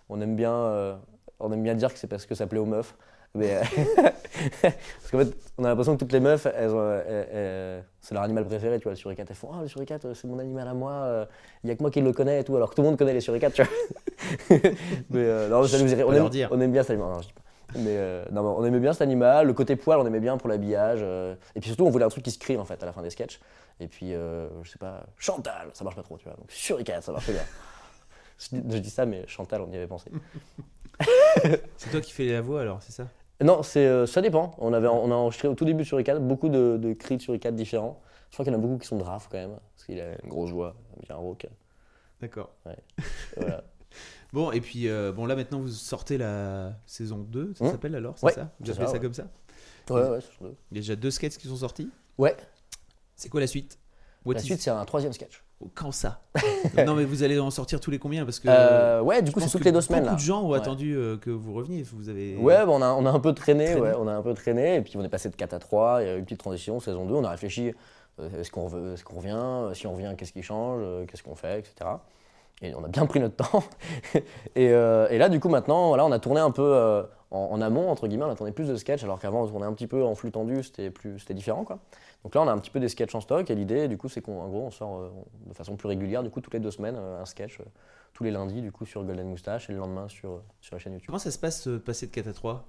on 0.09 0.21
aime 0.21 0.35
bien, 0.35 0.97
on 1.39 1.51
aime 1.51 1.63
bien 1.63 1.75
dire 1.75 1.93
que 1.93 1.99
c'est 1.99 2.07
parce 2.07 2.25
que 2.25 2.35
ça 2.35 2.45
plaît 2.47 2.59
aux 2.59 2.65
meufs. 2.65 2.95
Mais, 3.35 3.59
parce 4.61 5.11
qu'en 5.11 5.19
fait, 5.19 5.33
on 5.57 5.63
a 5.63 5.69
l'impression 5.69 5.93
que 5.93 5.99
toutes 5.99 6.11
les 6.11 6.19
meufs, 6.19 6.45
c'est 8.01 8.13
leur 8.13 8.23
animal 8.23 8.45
préféré, 8.45 8.79
tu 8.79 8.83
vois, 8.83 8.91
le 8.91 8.97
suricate. 8.97 9.27
Elles 9.29 9.35
font 9.35 9.49
Ah, 9.53 9.61
le 9.61 9.67
suricate, 9.69 10.05
c'est 10.13 10.27
mon 10.27 10.39
animal 10.39 10.67
à 10.67 10.73
moi, 10.73 11.27
il 11.63 11.67
n'y 11.67 11.71
a 11.71 11.75
que 11.75 11.81
moi 11.83 11.89
qui 11.91 12.01
le 12.01 12.11
connais 12.11 12.41
et 12.41 12.43
tout, 12.43 12.55
alors 12.57 12.69
que 12.71 12.75
tout 12.75 12.81
le 12.81 12.89
monde 12.89 12.97
connaît 12.97 13.13
les 13.13 13.21
suricates, 13.21 13.53
tu 13.53 13.63
vois. 13.63 13.71
mais 15.09 15.49
non, 15.49 15.63
ça 15.67 15.79
nous 15.79 15.91
irait- 15.91 16.03
on, 16.03 16.11
aime, 16.13 16.29
on 16.51 16.59
aime 16.61 16.71
bien 16.71 16.81
cet 16.83 16.91
animal. 16.91 17.11
Non, 17.11 17.21
je 17.21 17.27
dis 17.27 17.33
pas. 17.33 17.42
Mais, 17.75 17.97
euh, 17.97 18.25
non, 18.31 18.41
on 18.57 18.63
aimait 18.65 18.79
bien 18.79 18.93
cet 18.93 19.01
animal, 19.01 19.47
le 19.47 19.53
côté 19.53 19.75
poil, 19.75 19.99
on 19.99 20.05
aimait 20.05 20.19
bien 20.19 20.37
pour 20.37 20.49
l'habillage. 20.49 20.99
euh, 21.01 21.35
et 21.55 21.59
puis 21.59 21.69
surtout, 21.69 21.85
on 21.85 21.89
voulait 21.89 22.05
un 22.05 22.09
truc 22.09 22.23
qui 22.23 22.31
se 22.31 22.39
crie 22.39 22.57
en 22.57 22.65
fait 22.65 22.81
à 22.81 22.85
la 22.85 22.93
fin 22.93 23.01
des 23.01 23.09
sketchs. 23.09 23.39
Et 23.79 23.87
puis, 23.87 24.13
euh, 24.13 24.47
je 24.63 24.71
sais 24.71 24.77
pas, 24.77 25.03
Chantal, 25.17 25.69
ça 25.73 25.83
marche 25.83 25.95
pas 25.95 26.03
trop, 26.03 26.17
tu 26.17 26.25
vois. 26.25 26.35
Donc, 26.35 26.51
suricate, 26.51 27.03
ça 27.03 27.11
marche 27.11 27.29
bien. 27.29 27.41
je, 28.37 28.55
dis, 28.57 28.75
je 28.75 28.77
dis 28.77 28.89
ça, 28.89 29.05
mais 29.05 29.25
Chantal, 29.27 29.61
on 29.61 29.71
y 29.71 29.75
avait 29.75 29.87
pensé. 29.87 30.11
C'est 31.77 31.89
toi 31.89 32.01
qui 32.01 32.11
fais 32.11 32.27
la 32.27 32.41
voix 32.41 32.61
alors, 32.61 32.81
c'est 32.81 32.91
ça? 32.91 33.07
Non, 33.41 33.63
c'est, 33.63 34.05
ça 34.05 34.21
dépend. 34.21 34.55
On, 34.59 34.71
avait, 34.73 34.87
on 34.87 35.11
a 35.11 35.15
enregistré 35.15 35.47
au 35.47 35.55
tout 35.55 35.65
début 35.65 35.83
i4 35.83 36.19
beaucoup 36.19 36.49
de, 36.49 36.77
de 36.77 36.93
cris 36.93 37.17
de 37.17 37.21
sur 37.21 37.33
i4 37.33 37.55
différents. 37.55 37.99
Je 38.29 38.35
crois 38.35 38.45
qu'il 38.45 38.53
y 38.53 38.55
en 38.55 38.59
a 38.59 38.61
beaucoup 38.61 38.77
qui 38.77 38.87
sont 38.87 38.97
de 38.97 39.03
Raph 39.03 39.27
quand 39.29 39.37
même, 39.37 39.57
parce 39.75 39.85
qu'il 39.85 39.99
a 39.99 40.11
une 40.23 40.29
grosse 40.29 40.51
voix, 40.51 40.75
bien 41.05 41.15
rauque. 41.15 41.47
D'accord. 42.21 42.51
Voilà. 43.35 43.63
Bon, 44.33 44.51
et 44.51 44.59
puis 44.61 44.89
euh, 44.89 45.11
bon, 45.11 45.25
là 45.27 45.35
maintenant 45.35 45.59
vous 45.59 45.67
sortez 45.69 46.17
la 46.17 46.73
saison 46.87 47.19
2, 47.19 47.53
ça 47.55 47.65
Hmm. 47.65 47.71
s'appelle 47.71 47.95
alors, 47.95 48.17
c'est 48.17 48.25
Ouais, 48.25 48.33
ça? 48.33 48.49
Vous 48.59 48.65
c'est 48.65 48.71
appelez 48.71 48.85
ça, 48.87 48.91
ça, 48.91 48.93
ouais. 48.97 48.99
comme 49.03 49.13
ça? 49.13 49.23
Ouais, 49.89 50.09
ouais, 50.09 50.19
c'est. 50.21 50.45
Il 50.71 50.77
y 50.77 50.79
a 50.79 50.81
déjà 50.81 50.95
deux 50.95 51.11
sketchs 51.11 51.37
qui 51.37 51.47
sont 51.47 51.55
sortis? 51.57 51.89
Ouais. 52.17 52.35
C'est 53.15 53.29
quoi 53.29 53.39
la 53.41 53.47
suite? 53.47 53.77
What 54.25 54.33
La 54.35 54.39
is- 54.39 54.45
suite, 54.45 54.61
c'est 54.61 54.69
un 54.71 54.83
troisième 54.85 55.13
sketch. 55.13 55.43
Oh, 55.59 55.69
Quand 55.75 55.91
ça? 55.91 56.21
Non, 56.85 56.95
mais 56.95 57.03
vous 57.05 57.21
allez 57.23 57.37
en 57.39 57.51
sortir 57.51 57.79
tous 57.79 57.91
les 57.91 57.99
combien? 57.99 58.25
Parce 58.25 58.39
que. 58.39 58.47
Euh, 58.49 59.01
ouais, 59.01 59.21
du 59.21 59.27
je 59.29 59.33
coup, 59.33 59.39
c'est 59.39 59.45
pense 59.45 59.51
toutes 59.51 59.61
que 59.61 59.65
les 59.65 59.71
deux 59.71 59.81
semaines. 59.81 60.01
Beaucoup 60.03 60.15
Là. 60.15 60.19
de 60.19 60.25
gens 60.25 60.41
ont 60.43 60.49
Ouais. 60.49 60.57
attendu 60.57 60.95
euh, 60.95 61.17
que 61.17 61.29
vous 61.29 61.53
reveniez. 61.53 61.83
Vous 61.83 62.09
avez. 62.09 62.35
Ouais, 62.37 62.55
bah, 62.65 62.69
on, 62.69 62.81
a, 62.81 62.91
on 62.93 63.05
a 63.05 63.11
un 63.11 63.19
peu 63.19 63.33
traîné, 63.33 63.65
Traîné. 63.65 63.81
ouais, 63.81 63.93
on 63.97 64.07
a 64.07 64.13
un 64.13 64.21
peu 64.23 64.33
traîné, 64.33 64.77
et 64.77 64.81
puis 64.81 64.97
on 64.97 65.03
est 65.03 65.09
passé 65.09 65.29
de 65.29 65.35
4 65.35 65.53
à 65.53 65.59
3, 65.59 66.01
il 66.01 66.07
y 66.07 66.09
a 66.09 66.15
eu 66.15 66.19
une 66.19 66.23
petite 66.25 66.39
transition, 66.39 66.79
saison 66.79 67.05
2, 67.05 67.13
on 67.13 67.23
a 67.23 67.29
réfléchi, 67.29 67.71
euh, 68.19 68.39
est-ce 68.41 68.49
qu'on 68.51 68.67
rev- 68.67 68.93
est-ce 68.93 69.03
qu'on 69.03 69.17
revient, 69.17 69.31
Euh, 69.37 69.73
si 69.73 69.85
on 69.85 69.93
revient, 69.93 70.13
qu'est-ce 70.17 70.33
qui 70.33 70.41
change, 70.41 70.79
Euh, 70.81 71.05
qu'est-ce 71.05 71.23
qu'on 71.23 71.35
fait, 71.35 71.59
etc. 71.59 71.89
Et 72.61 72.73
on 72.75 72.83
a 72.83 72.87
bien 72.87 73.05
pris 73.05 73.19
notre 73.19 73.35
temps. 73.35 73.63
et, 74.55 74.69
euh, 74.69 75.07
et 75.09 75.17
là, 75.17 75.27
du 75.29 75.39
coup, 75.39 75.49
maintenant, 75.49 75.89
voilà, 75.89 76.05
on 76.05 76.11
a 76.11 76.19
tourné 76.19 76.39
un 76.39 76.51
peu 76.51 76.61
euh, 76.63 77.03
en, 77.31 77.49
en 77.51 77.61
amont, 77.61 77.89
entre 77.89 78.07
guillemets, 78.07 78.23
on 78.25 78.29
a 78.31 78.35
tourné 78.35 78.51
plus 78.53 78.67
de 78.69 78.75
sketchs, 78.75 79.03
alors 79.03 79.19
qu'avant, 79.19 79.43
on 79.43 79.47
tournait 79.47 79.65
un 79.65 79.73
petit 79.73 79.87
peu 79.87 80.03
en 80.03 80.15
flux 80.15 80.31
tendu, 80.31 80.63
c'était 80.63 81.33
différent, 81.33 81.65
quoi. 81.65 81.79
Donc 82.23 82.35
là, 82.35 82.41
on 82.41 82.47
a 82.47 82.53
un 82.53 82.57
petit 82.59 82.71
peu 82.71 82.79
des 82.79 82.87
sketchs 82.87 83.15
en 83.15 83.21
stock, 83.21 83.49
et 83.51 83.55
l'idée, 83.55 83.89
du 83.89 83.97
coup, 83.97 84.07
c'est 84.07 84.21
qu'en 84.21 84.47
gros, 84.47 84.61
on 84.61 84.71
sort 84.71 84.97
euh, 84.99 85.09
de 85.47 85.53
façon 85.53 85.75
plus 85.75 85.87
régulière, 85.87 86.23
du 86.23 86.29
coup, 86.29 86.39
toutes 86.39 86.53
les 86.53 86.59
deux 86.61 86.71
semaines, 86.71 86.95
un 86.95 87.25
sketch, 87.25 87.59
tous 88.13 88.23
les 88.23 88.31
lundis, 88.31 88.61
du 88.61 88.71
coup, 88.71 88.85
sur 88.85 89.03
Golden 89.03 89.27
Moustache, 89.27 89.69
et 89.69 89.73
le 89.73 89.79
lendemain 89.79 90.07
sur, 90.07 90.41
sur 90.61 90.75
la 90.75 90.79
chaîne 90.79 90.93
YouTube. 90.93 91.07
Comment 91.07 91.19
ça 91.19 91.31
se 91.31 91.39
passe 91.39 91.67
passer 91.85 92.05
de 92.07 92.11
4 92.11 92.27
à 92.29 92.33
3 92.33 92.65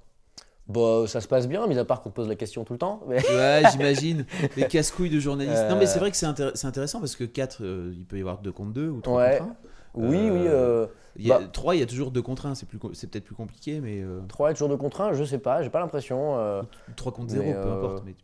Bah, 0.67 1.05
ça 1.07 1.21
se 1.21 1.29
passe 1.29 1.47
bien, 1.47 1.65
mis 1.69 1.79
à 1.79 1.85
part 1.85 2.03
qu'on 2.03 2.11
pose 2.11 2.27
la 2.29 2.35
question 2.35 2.65
tout 2.65 2.73
le 2.73 2.79
temps. 2.81 3.03
Mais... 3.07 3.21
Ouais, 3.29 3.63
j'imagine. 3.71 4.27
Les 4.57 4.67
casse-couilles 4.67 5.11
de 5.11 5.21
journalistes. 5.21 5.69
Non, 5.71 5.77
mais 5.77 5.87
c'est 5.87 6.01
vrai 6.01 6.11
que 6.11 6.17
c'est 6.17 6.27
intér- 6.27 6.67
intéressant 6.67 6.99
parce 6.99 7.15
que 7.15 7.23
4, 7.25 7.61
il 7.63 8.07
peut 8.09 8.17
y 8.17 8.21
avoir 8.23 8.39
2 8.39 8.51
contre 8.51 8.73
2 8.73 8.89
ou 8.89 9.01
3 9.03 9.17
Ouais. 9.23 9.39
contre 9.39 9.51
1. 9.53 9.57
Oui, 9.95 10.29
Euh, 10.29 10.33
oui. 10.33 10.47
Euh, 10.49 10.87
Il 11.17 11.27
y 11.27 11.31
a, 11.33 11.39
Bah. 11.39 11.45
3, 11.53 11.77
il 11.77 11.79
y 11.79 11.83
a 11.83 11.87
toujours 11.87 12.11
2 12.11 12.23
contre 12.23 12.47
1. 12.47 12.55
C'est 12.57 12.67
plus 12.67 12.79
c'est 12.95 13.09
peut-être 13.09 13.25
plus 13.25 13.37
compliqué, 13.37 13.81
mais. 13.81 14.01
euh, 14.03 14.21
3 14.29 14.51
est 14.51 14.55
toujours 14.55 14.69
de 14.69 14.75
contraint, 14.75 15.13
je 15.13 15.23
sais 15.23 15.39
pas, 15.39 15.63
j'ai 15.63 15.71
pas 15.71 15.79
l'impression. 15.79 16.37
euh, 16.39 16.63
3 16.97 17.13
contre 17.13 17.31
0, 17.31 17.45
Mais, 17.45 17.53
peu 17.55 17.59
euh, 17.69 17.75
importe. 17.77 18.03
Mais... 18.05 18.15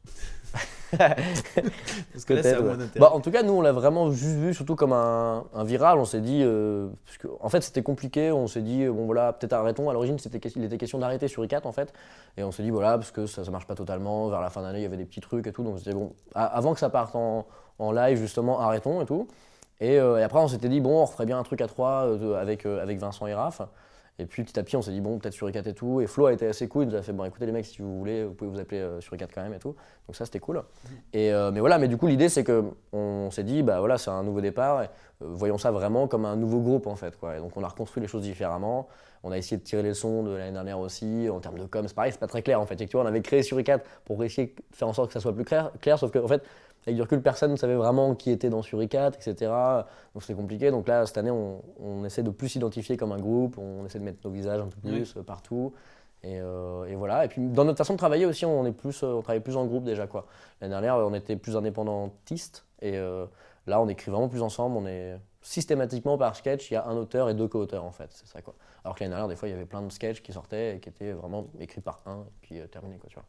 parce 2.12 2.24
que 2.24 2.34
là, 2.34 2.42
ça 2.42 2.56
a 2.56 2.60
moins 2.60 2.76
ouais. 2.76 2.84
Bah, 2.98 3.10
en 3.12 3.20
tout 3.20 3.30
cas, 3.30 3.44
nous, 3.44 3.52
on 3.52 3.60
l'a 3.60 3.70
vraiment 3.70 4.10
juste 4.10 4.34
vu, 4.36 4.52
surtout 4.54 4.74
comme 4.74 4.92
un, 4.92 5.44
un 5.54 5.62
viral. 5.64 5.98
On 5.98 6.04
s'est 6.04 6.20
dit. 6.20 6.40
euh, 6.42 6.88
parce 7.06 7.18
que, 7.18 7.28
en 7.40 7.48
fait, 7.48 7.60
c'était 7.60 7.82
compliqué. 7.84 8.32
On 8.32 8.48
s'est 8.48 8.62
dit, 8.62 8.86
bon, 8.88 9.06
voilà, 9.06 9.32
peut-être 9.32 9.52
arrêtons. 9.52 9.88
À 9.88 9.92
l'origine, 9.92 10.18
c'était, 10.18 10.38
il 10.56 10.64
était 10.64 10.78
question 10.78 10.98
d'arrêter 10.98 11.28
sur 11.28 11.44
i4, 11.44 11.66
en 11.68 11.72
fait. 11.72 11.92
Et 12.36 12.42
on 12.42 12.50
s'est 12.50 12.64
dit, 12.64 12.70
voilà, 12.70 12.98
parce 12.98 13.12
que 13.12 13.26
ça, 13.26 13.44
ça 13.44 13.50
marche 13.52 13.66
pas 13.66 13.76
totalement. 13.76 14.28
Vers 14.28 14.40
la 14.40 14.50
fin 14.50 14.62
d'année, 14.62 14.80
il 14.80 14.82
y 14.82 14.86
avait 14.86 14.96
des 14.96 15.04
petits 15.04 15.20
trucs 15.20 15.46
et 15.46 15.52
tout. 15.52 15.62
Donc, 15.62 15.78
c'était 15.78 15.94
bon. 15.94 16.12
a- 16.34 16.44
Avant 16.46 16.74
que 16.74 16.80
ça 16.80 16.90
parte 16.90 17.14
en, 17.14 17.46
en 17.78 17.92
live, 17.92 18.18
justement, 18.18 18.58
arrêtons 18.60 19.00
et 19.00 19.06
tout. 19.06 19.28
Et, 19.80 19.98
euh, 19.98 20.18
et 20.18 20.22
après, 20.22 20.38
on 20.38 20.48
s'était 20.48 20.68
dit, 20.68 20.80
bon, 20.80 21.00
on 21.00 21.04
referait 21.04 21.26
bien 21.26 21.38
un 21.38 21.42
truc 21.42 21.60
à 21.60 21.66
3 21.66 22.36
avec, 22.38 22.66
euh, 22.66 22.82
avec 22.82 22.98
Vincent 22.98 23.26
et 23.26 23.34
Raph. 23.34 23.62
Et 24.20 24.26
puis 24.26 24.44
petit 24.44 24.58
à 24.58 24.62
petit, 24.62 24.76
on 24.76 24.82
s'est 24.82 24.90
dit, 24.90 25.00
bon, 25.00 25.18
peut-être 25.18 25.32
sur 25.32 25.48
i4 25.48 25.66
et 25.66 25.72
tout. 25.72 26.02
Et 26.02 26.06
Flo 26.06 26.26
a 26.26 26.32
été 26.34 26.46
assez 26.46 26.68
cool. 26.68 26.84
Il 26.84 26.88
nous 26.90 26.94
a 26.94 27.02
fait, 27.02 27.12
bon, 27.12 27.24
écoutez, 27.24 27.46
les 27.46 27.52
mecs, 27.52 27.64
si 27.64 27.80
vous 27.80 27.98
voulez, 27.98 28.24
vous 28.24 28.34
pouvez 28.34 28.50
vous 28.50 28.60
appeler 28.60 28.80
euh, 28.80 29.00
sur 29.00 29.16
i4 29.16 29.28
quand 29.34 29.42
même 29.42 29.54
et 29.54 29.58
tout. 29.58 29.74
Donc 30.06 30.14
ça, 30.14 30.26
c'était 30.26 30.40
cool. 30.40 30.62
Et, 31.14 31.32
euh, 31.32 31.50
mais 31.50 31.60
voilà, 31.60 31.78
mais 31.78 31.88
du 31.88 31.96
coup, 31.96 32.06
l'idée, 32.06 32.28
c'est 32.28 32.44
que 32.44 32.64
on 32.92 33.30
s'est 33.30 33.44
dit, 33.44 33.62
bah 33.62 33.78
voilà, 33.78 33.96
c'est 33.96 34.10
un 34.10 34.22
nouveau 34.22 34.42
départ. 34.42 34.82
et, 34.82 34.86
euh, 35.22 35.26
voyons 35.30 35.56
ça 35.56 35.70
vraiment 35.70 36.06
comme 36.06 36.26
un 36.26 36.36
nouveau 36.36 36.60
groupe, 36.60 36.86
en 36.86 36.96
fait. 36.96 37.16
Quoi. 37.16 37.38
Et 37.38 37.40
donc, 37.40 37.56
on 37.56 37.64
a 37.64 37.68
reconstruit 37.68 38.02
les 38.02 38.08
choses 38.08 38.22
différemment. 38.22 38.88
On 39.22 39.32
a 39.32 39.38
essayé 39.38 39.56
de 39.56 39.62
tirer 39.62 39.82
les 39.82 39.90
leçons 39.90 40.22
de 40.22 40.32
l'année 40.32 40.52
dernière 40.52 40.80
aussi. 40.80 41.28
En 41.30 41.40
termes 41.40 41.58
de 41.58 41.64
com, 41.64 41.88
c'est 41.88 41.94
pareil, 41.94 42.12
c'est 42.12 42.20
pas 42.20 42.26
très 42.26 42.42
clair, 42.42 42.60
en 42.60 42.66
fait. 42.66 42.78
Et 42.78 42.86
tu 42.86 42.98
vois, 42.98 43.04
on 43.04 43.08
avait 43.08 43.22
créé 43.22 43.42
sur 43.42 43.58
i4 43.58 43.80
pour 44.04 44.22
essayer 44.22 44.48
de 44.48 44.76
faire 44.76 44.88
en 44.88 44.92
sorte 44.92 45.08
que 45.08 45.14
ça 45.14 45.20
soit 45.20 45.34
plus 45.34 45.44
clair, 45.44 45.72
clair 45.80 45.98
sauf 45.98 46.10
qu'en 46.10 46.28
fait, 46.28 46.42
avec 46.86 46.96
du 46.96 47.02
recul, 47.02 47.20
personne 47.22 47.50
ne 47.50 47.56
savait 47.56 47.74
vraiment 47.74 48.14
qui 48.14 48.30
était 48.30 48.48
dans 48.48 48.62
sur 48.62 48.80
i4, 48.80 49.14
etc. 49.14 49.52
Donc 50.14 50.22
c'était 50.22 50.34
compliqué. 50.34 50.70
Donc 50.70 50.88
là, 50.88 51.04
cette 51.06 51.18
année, 51.18 51.30
on, 51.30 51.62
on 51.78 52.04
essaie 52.04 52.22
de 52.22 52.30
plus 52.30 52.48
s'identifier 52.48 52.96
comme 52.96 53.12
un 53.12 53.18
groupe, 53.18 53.58
on 53.58 53.84
essaie 53.84 53.98
de 53.98 54.04
mettre 54.04 54.18
nos 54.24 54.30
visages 54.30 54.60
un 54.60 54.68
peu 54.68 54.88
plus 54.88 55.16
euh, 55.16 55.22
partout. 55.22 55.72
Et, 56.22 56.38
euh, 56.40 56.84
et 56.84 56.94
voilà. 56.94 57.24
Et 57.24 57.28
puis 57.28 57.40
dans 57.48 57.64
notre 57.64 57.78
façon 57.78 57.94
de 57.94 57.98
travailler 57.98 58.26
aussi, 58.26 58.44
on, 58.44 58.66
est 58.66 58.72
plus, 58.72 59.02
euh, 59.02 59.14
on 59.14 59.22
travaille 59.22 59.40
plus 59.40 59.56
en 59.56 59.66
groupe 59.66 59.84
déjà. 59.84 60.06
quoi. 60.06 60.26
L'année 60.60 60.72
dernière, 60.72 60.96
on 60.96 61.14
était 61.14 61.36
plus 61.36 61.56
indépendantiste. 61.56 62.66
Et 62.82 62.96
euh, 62.96 63.26
là, 63.66 63.80
on 63.80 63.88
écrit 63.88 64.10
vraiment 64.10 64.28
plus 64.28 64.42
ensemble. 64.42 64.76
On 64.76 64.86
est 64.86 65.18
systématiquement 65.42 66.18
par 66.18 66.36
sketch, 66.36 66.70
il 66.70 66.74
y 66.74 66.76
a 66.76 66.86
un 66.86 66.96
auteur 66.96 67.30
et 67.30 67.34
deux 67.34 67.48
co-auteurs 67.48 67.84
en 67.84 67.92
fait. 67.92 68.08
C'est 68.10 68.26
ça 68.26 68.42
quoi. 68.42 68.54
Alors 68.84 68.94
que 68.96 69.00
l'année 69.04 69.10
dernière, 69.10 69.28
des 69.28 69.36
fois, 69.36 69.48
il 69.48 69.52
y 69.52 69.54
avait 69.54 69.66
plein 69.66 69.82
de 69.82 69.90
sketchs 69.92 70.22
qui 70.22 70.32
sortaient 70.32 70.76
et 70.76 70.80
qui 70.80 70.88
étaient 70.88 71.12
vraiment 71.12 71.46
écrits 71.58 71.80
par 71.80 72.00
un 72.06 72.20
et 72.20 72.32
puis 72.42 72.58
euh, 72.60 72.66
terminés. 72.66 72.96
Quoi, 72.98 73.08
tu 73.08 73.14
vois. 73.14 73.24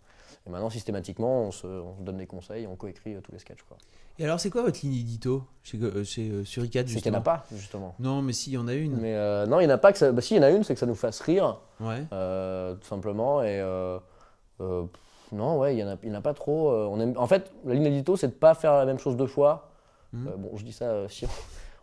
Et 0.48 0.50
maintenant, 0.50 0.70
systématiquement, 0.70 1.44
on 1.44 1.52
se, 1.52 1.68
on 1.68 1.98
se 1.98 2.02
donne 2.02 2.18
des 2.18 2.26
conseils 2.28 2.64
et 2.64 2.68
on 2.68 2.76
coécrit 2.76 3.16
euh, 3.16 3.22
tous 3.22 3.32
les 3.34 3.40
sketchs. 3.40 3.64
Quoi. 3.64 3.78
Et 4.20 4.24
alors, 4.24 4.40
c'est 4.40 4.50
quoi 4.50 4.62
votre 4.62 4.80
ligne 4.84 4.94
édito 5.00 5.44
chez, 5.64 5.78
euh, 5.80 6.04
chez 6.04 6.44
sur 6.46 6.64
i4 6.64 6.88
C'est 6.88 7.02
qu'il 7.02 7.12
n'y 7.12 7.18
en 7.18 7.20
a 7.20 7.24
pas, 7.24 7.46
justement. 7.54 7.96
Non, 8.00 8.22
mais 8.22 8.34
si, 8.34 8.52
il 8.52 8.54
y 8.54 8.58
en 8.58 8.68
a 8.68 8.74
une. 8.74 8.96
Mais 8.98 9.14
non, 9.48 9.60
il 9.60 9.68
n'y 9.68 9.72
en 9.72 9.76
a 9.76 9.78
pas 9.78 9.92
que 9.92 9.98
ça. 9.98 10.12
Bah, 10.12 10.22
si, 10.22 10.36
il 10.36 10.38
y 10.38 10.40
en 10.40 10.44
a 10.44 10.50
une, 10.52 10.64
c'est 10.64 10.74
que 10.74 10.80
ça 10.80 10.86
nous 10.86 10.96
fasse 10.96 11.20
rire, 11.22 11.60
Ouais. 11.80 12.02
tout 12.10 12.88
simplement. 12.88 13.42
Et 13.44 13.62
non, 15.32 15.58
ouais, 15.60 15.74
il 15.74 15.78
n'y 15.78 15.84
en, 15.84 15.88
a- 16.16 16.18
en 16.18 16.22
pas 16.22 16.34
trop. 16.34 16.72
on 16.72 17.00
aime... 17.00 17.14
En 17.18 17.28
fait, 17.28 17.52
la 17.66 17.74
ligne 17.74 17.86
édito, 17.86 18.16
c'est 18.18 18.28
de 18.28 18.34
pas 18.34 18.54
faire 18.54 18.74
la 18.74 18.86
même 18.86 19.00
chose 19.00 19.16
deux 19.16 19.28
fois. 19.28 19.70
Euh, 20.14 20.36
bon, 20.38 20.52
je 20.58 20.66
dis 20.66 20.74
ça, 20.74 21.08
si 21.08 21.26
on, 21.26 21.30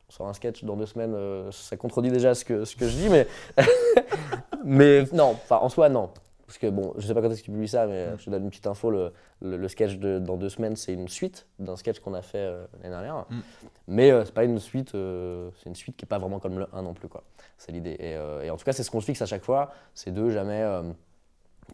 on 0.09 0.13
sort 0.13 0.29
un 0.29 0.33
sketch 0.33 0.65
dans 0.65 0.77
deux 0.77 0.87
semaines, 0.87 1.15
euh, 1.15 1.51
ça 1.53 1.77
contredit 1.77 2.11
déjà 2.11 2.35
ce 2.35 2.45
que, 2.45 2.65
ce 2.65 2.77
que 2.77 2.87
je 2.89 2.97
dis, 2.97 3.09
mais. 3.09 3.27
mais 4.65 5.05
non, 5.13 5.31
enfin, 5.33 5.59
en 5.61 5.69
soi, 5.69 5.89
non. 5.89 6.11
Parce 6.47 6.57
que 6.57 6.67
bon, 6.69 6.95
je 6.97 7.07
sais 7.07 7.13
pas 7.13 7.21
quand 7.21 7.31
est-ce 7.31 7.41
que 7.41 7.45
tu 7.47 7.51
publies 7.51 7.69
ça, 7.69 7.87
mais 7.87 8.07
Mm. 8.07 8.19
je 8.19 8.25
te 8.25 8.31
donne 8.31 8.45
une 8.45 8.49
petite 8.51 8.67
info. 8.67 8.91
Le, 8.91 9.13
le- 9.43 9.59
le 9.59 9.69
sketch 9.69 9.97
de 9.97 10.19
dans 10.19 10.39
deux 10.39 10.49
semaines, 10.49 10.77
c'est 10.77 10.95
une 10.95 11.09
suite 11.09 11.47
d'un 11.59 11.77
sketch 11.77 12.01
qu'on 12.01 12.15
a 12.15 12.23
fait 12.23 12.39
euh, 12.39 12.65
l'année 12.79 12.89
dernière. 12.95 13.27
Mm. 13.29 13.41
Mais 13.89 14.11
euh, 14.11 14.25
c'est 14.25 14.33
pas 14.33 14.45
une 14.45 14.59
suite, 14.59 14.95
euh, 14.95 15.51
c'est 15.59 15.69
une 15.69 15.75
suite 15.75 15.97
qui 15.99 16.07
est 16.07 16.09
pas 16.09 16.19
vraiment 16.19 16.39
comme 16.39 16.59
le 16.59 16.67
1 16.73 16.83
non 16.83 16.95
plus, 16.95 17.09
quoi. 17.09 17.23
C'est 17.59 17.71
l'idée. 17.73 17.97
Et, 18.01 18.17
euh, 18.17 18.43
et 18.43 18.49
en 18.51 18.57
tout 18.57 18.65
cas, 18.65 18.73
c'est 18.73 18.83
ce 18.83 18.91
qu'on 18.91 19.01
se 19.01 19.05
fixe 19.07 19.21
à 19.21 19.27
chaque 19.27 19.45
fois, 19.45 19.73
c'est 19.93 20.11
de 20.11 20.31
jamais 20.31 20.63
euh, 20.63 20.83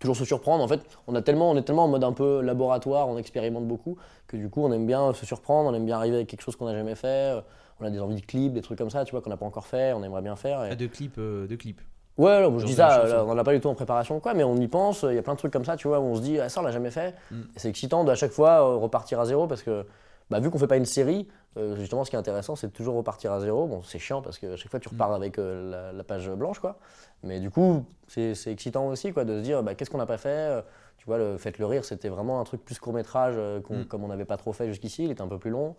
toujours 0.00 0.16
se 0.16 0.24
surprendre. 0.24 0.64
En 0.64 0.68
fait, 0.68 0.80
on, 1.06 1.14
a 1.14 1.22
tellement, 1.22 1.52
on 1.52 1.56
est 1.56 1.62
tellement 1.62 1.84
en 1.84 1.88
mode 1.88 2.02
un 2.02 2.12
peu 2.12 2.40
laboratoire, 2.40 3.06
on 3.08 3.16
expérimente 3.16 3.68
beaucoup, 3.68 3.96
que 4.26 4.36
du 4.36 4.50
coup, 4.50 4.64
on 4.64 4.72
aime 4.72 4.86
bien 4.88 5.12
se 5.14 5.24
surprendre, 5.24 5.70
on 5.70 5.74
aime 5.74 5.86
bien 5.86 5.98
arriver 5.98 6.16
avec 6.16 6.26
quelque 6.28 6.42
chose 6.42 6.56
qu'on 6.56 6.66
n'a 6.66 6.74
jamais 6.74 6.96
fait. 6.96 7.40
On 7.80 7.84
a 7.87 7.90
des 7.90 8.00
envies 8.00 8.20
de 8.20 8.26
clips, 8.26 8.52
des 8.52 8.62
trucs 8.62 8.78
comme 8.78 8.90
ça, 8.90 9.04
tu 9.04 9.10
vois, 9.12 9.20
qu'on 9.20 9.30
n'a 9.30 9.37
pas 9.37 9.46
encore 9.46 9.66
fait, 9.66 9.92
on 9.92 10.02
aimerait 10.02 10.22
bien 10.22 10.37
faire. 10.37 10.64
et- 10.64 10.70
Ah, 10.70 10.76
de 10.76 10.87
clips, 10.87 11.18
euh, 11.18 11.46
de 11.46 11.56
clips. 11.56 11.80
Ouais, 12.16 12.48
bon, 12.48 12.60
je 12.60 12.66
dis 12.66 12.72
de 12.72 12.76
ça, 12.76 13.04
là, 13.04 13.24
on 13.24 13.28
n'en 13.34 13.38
a 13.38 13.42
pas 13.44 13.52
du 13.52 13.60
tout 13.60 13.66
en 13.68 13.74
préparation, 13.74 14.20
quoi, 14.20 14.34
mais 14.34 14.44
on 14.44 14.54
y 14.56 14.68
pense. 14.68 15.02
Il 15.02 15.14
y 15.16 15.18
a 15.18 15.22
plein 15.22 15.32
de 15.34 15.38
trucs 15.38 15.52
comme 15.52 15.64
ça, 15.64 15.76
tu 15.76 15.88
vois, 15.88 15.98
où 15.98 16.04
on 16.04 16.14
se 16.14 16.20
dit, 16.20 16.38
ah, 16.38 16.48
ça, 16.48 16.60
on 16.60 16.64
l'a 16.64 16.70
jamais 16.70 16.92
fait. 16.92 17.14
Mm. 17.32 17.40
C'est 17.56 17.68
excitant 17.68 18.04
d'à 18.04 18.14
chaque 18.14 18.30
fois 18.30 18.60
euh, 18.60 18.76
repartir 18.76 19.18
à 19.18 19.24
zéro 19.26 19.48
parce 19.48 19.64
que, 19.64 19.84
bah, 20.30 20.38
vu 20.38 20.48
qu'on 20.50 20.58
fait 20.58 20.68
pas 20.68 20.76
une 20.76 20.84
série, 20.84 21.26
euh, 21.56 21.74
justement, 21.74 22.04
ce 22.04 22.10
qui 22.10 22.16
est 22.16 22.18
intéressant, 22.18 22.54
c'est 22.54 22.68
de 22.68 22.72
toujours 22.72 22.94
repartir 22.94 23.32
à 23.32 23.40
zéro. 23.40 23.66
Bon, 23.66 23.82
c'est 23.82 23.98
chiant 23.98 24.22
parce 24.22 24.38
que 24.38 24.54
à 24.54 24.56
chaque 24.56 24.70
fois, 24.70 24.78
tu 24.78 24.88
repars 24.88 25.10
Mm. 25.10 25.14
avec 25.14 25.38
euh, 25.40 25.70
la, 25.70 25.92
la 25.92 26.04
page 26.04 26.30
blanche, 26.30 26.60
quoi. 26.60 26.78
Mais 27.24 27.40
du 27.40 27.50
coup, 27.50 27.84
c'est 28.06 28.37
c'est 28.37 28.52
excitant 28.52 28.87
aussi, 28.87 29.12
quoi, 29.12 29.24
de 29.24 29.38
se 29.38 29.42
dire, 29.42 29.64
bah, 29.64 29.74
qu'est-ce 29.74 29.90
qu'on 29.90 29.98
n'a 29.98 30.06
pas 30.06 30.18
fait 30.18 30.62
Tu 30.98 31.06
vois, 31.06 31.18
le 31.18 31.37
Faites 31.37 31.58
le 31.58 31.66
rire, 31.66 31.84
c'était 31.84 32.08
vraiment 32.08 32.40
un 32.40 32.44
truc 32.44 32.64
plus 32.64 32.78
court-métrage, 32.78 33.34
euh, 33.37 33.60
qu'on- 33.60 33.78
Mm. 33.80 33.84
comme 33.87 34.04
on 34.04 34.08
n'avait 34.08 34.24
pas 34.24 34.37
trop 34.37 34.52
fait 34.52 34.68
jusqu'ici. 34.68 35.02
Il 35.04 35.10
était 35.10 35.20
un 35.22 35.26
peu 35.28 35.38
plus 35.38 35.50
long. 35.50 35.74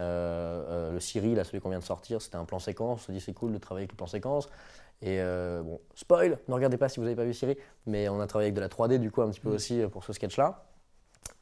Euh, 0.00 0.62
euh, 0.68 0.92
le 0.92 1.00
Siri, 1.00 1.34
là, 1.34 1.44
celui 1.44 1.60
qu'on 1.60 1.70
vient 1.70 1.78
de 1.80 1.84
sortir, 1.84 2.22
c'était 2.22 2.36
un 2.36 2.44
plan 2.44 2.58
séquence. 2.58 3.00
On 3.02 3.06
se 3.06 3.12
dit, 3.12 3.20
c'est 3.20 3.32
cool 3.32 3.52
de 3.52 3.58
travailler 3.58 3.82
avec 3.84 3.92
le 3.92 3.96
plan 3.96 4.06
séquence. 4.06 4.48
Et 5.02 5.20
euh, 5.20 5.62
bon, 5.62 5.80
spoil, 5.94 6.38
ne 6.48 6.54
regardez 6.54 6.76
pas 6.76 6.88
si 6.88 6.98
vous 6.98 7.04
n'avez 7.04 7.16
pas 7.16 7.24
vu 7.24 7.32
Siri, 7.34 7.56
mais 7.86 8.08
on 8.08 8.20
a 8.20 8.26
travaillé 8.26 8.46
avec 8.46 8.54
de 8.54 8.60
la 8.60 8.68
3D 8.68 8.98
du 8.98 9.10
coup 9.12 9.22
un 9.22 9.30
petit 9.30 9.40
peu 9.40 9.50
Mm. 9.50 9.54
aussi 9.54 9.80
pour 9.92 10.02
ce 10.04 10.12
sketch-là. 10.12 10.64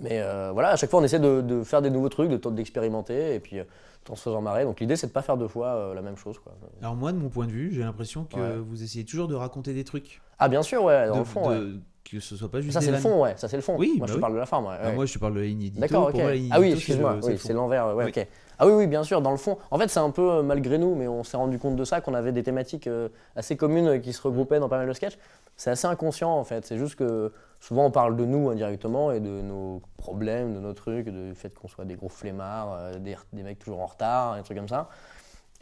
Mais 0.00 0.20
euh, 0.20 0.50
voilà, 0.52 0.70
à 0.70 0.76
chaque 0.76 0.90
fois 0.90 1.00
on 1.00 1.04
essaie 1.04 1.18
de, 1.20 1.40
de 1.40 1.62
faire 1.64 1.80
des 1.80 1.88
nouveaux 1.88 2.10
trucs, 2.10 2.28
de 2.30 2.50
d'expérimenter 2.50 3.34
et 3.34 3.40
puis 3.40 3.58
euh, 3.60 3.64
en 4.10 4.14
se 4.14 4.22
faisant 4.24 4.42
marrer. 4.42 4.64
Donc 4.64 4.78
l'idée 4.80 4.96
c'est 4.96 5.06
de 5.06 5.12
pas 5.12 5.22
faire 5.22 5.38
deux 5.38 5.48
fois 5.48 5.68
euh, 5.68 5.94
la 5.94 6.02
même 6.02 6.16
chose. 6.16 6.38
Quoi. 6.38 6.52
Alors 6.82 6.96
moi, 6.96 7.12
de 7.12 7.16
mon 7.18 7.30
point 7.30 7.46
de 7.46 7.50
vue, 7.52 7.72
j'ai 7.72 7.80
l'impression 7.82 8.24
que 8.24 8.36
Ouais. 8.36 8.56
vous 8.58 8.82
essayez 8.82 9.06
toujours 9.06 9.26
de 9.26 9.34
raconter 9.34 9.72
des 9.72 9.84
trucs. 9.84 10.20
Ah 10.38 10.48
bien 10.50 10.62
sûr, 10.62 10.84
ouais, 10.84 11.06
dans 11.06 11.14
De- 11.14 11.18
le 11.20 11.24
fond. 11.24 11.48
ouais. 11.48 11.56
de- 11.58 11.80
Que 12.04 12.20
ce 12.20 12.36
soit 12.36 12.50
pas 12.50 12.60
juste 12.60 12.74
Ça 12.74 12.80
c'est 12.82 12.90
le 12.92 12.98
fond, 12.98 13.22
ouais, 13.22 13.34
ça 13.38 13.48
c'est 13.48 13.56
le 13.56 13.62
fond. 13.62 13.76
Oui, 13.78 13.94
moi 13.96 14.06
bah 14.06 14.12
je 14.12 14.14
oui. 14.16 14.20
parle 14.20 14.34
de 14.34 14.38
la 14.38 14.46
forme. 14.46 14.66
Ouais, 14.66 14.76
Ah, 14.80 14.88
ouais. 14.90 14.94
moi, 14.94 15.06
je 15.06 15.14
te 15.14 15.18
parle 15.18 15.34
de 15.34 15.40
l'inédito. 15.40 15.80
D'accord, 15.80 16.04
ok. 16.08 16.10
Pour 16.12 16.20
moi, 16.20 16.30
ah 16.52 16.60
oui, 16.60 16.72
excuse-moi, 16.72 17.18
oui, 17.24 17.38
c'est 17.38 17.52
l'envers. 17.54 17.96
Ouais, 17.96 18.04
Oui. 18.04 18.10
ok. 18.14 18.26
Ah 18.58 18.66
oui, 18.66 18.72
oui, 18.72 18.86
bien 18.86 19.04
sûr, 19.04 19.20
dans 19.20 19.32
le 19.32 19.36
fond. 19.36 19.58
En 19.70 19.78
fait, 19.78 19.88
c'est 19.88 20.00
un 20.00 20.10
peu 20.10 20.30
euh, 20.30 20.42
malgré 20.42 20.78
nous, 20.78 20.94
mais 20.94 21.06
on 21.08 21.24
s'est 21.24 21.36
rendu 21.36 21.58
compte 21.58 21.76
de 21.76 21.84
ça, 21.84 22.00
qu'on 22.00 22.14
avait 22.14 22.32
des 22.32 22.42
thématiques 22.42 22.86
euh, 22.86 23.08
assez 23.34 23.56
communes 23.56 23.88
euh, 23.88 23.98
qui 23.98 24.14
se 24.14 24.22
regroupaient 24.22 24.58
dans 24.60 24.68
pas 24.68 24.78
mal 24.78 24.88
de 24.88 24.92
sketchs. 24.94 25.18
C'est 25.56 25.70
assez 25.70 25.86
inconscient 25.86 26.30
en 26.30 26.44
fait. 26.44 26.64
C'est 26.64 26.78
juste 26.78 26.96
que 26.96 27.32
souvent 27.60 27.86
on 27.86 27.90
parle 27.90 28.16
de 28.16 28.24
nous 28.24 28.48
indirectement 28.50 29.12
et 29.12 29.20
de 29.20 29.42
nos 29.42 29.82
problèmes, 29.98 30.54
de 30.54 30.60
nos 30.60 30.72
trucs, 30.72 31.08
du 31.08 31.34
fait 31.34 31.50
qu'on 31.50 31.68
soit 31.68 31.84
des 31.84 31.96
gros 31.96 32.08
flemmards, 32.08 32.98
des, 33.00 33.16
des 33.32 33.42
mecs 33.42 33.58
toujours 33.58 33.80
en 33.80 33.86
retard, 33.86 34.36
des 34.36 34.42
trucs 34.42 34.56
comme 34.56 34.68
ça. 34.68 34.88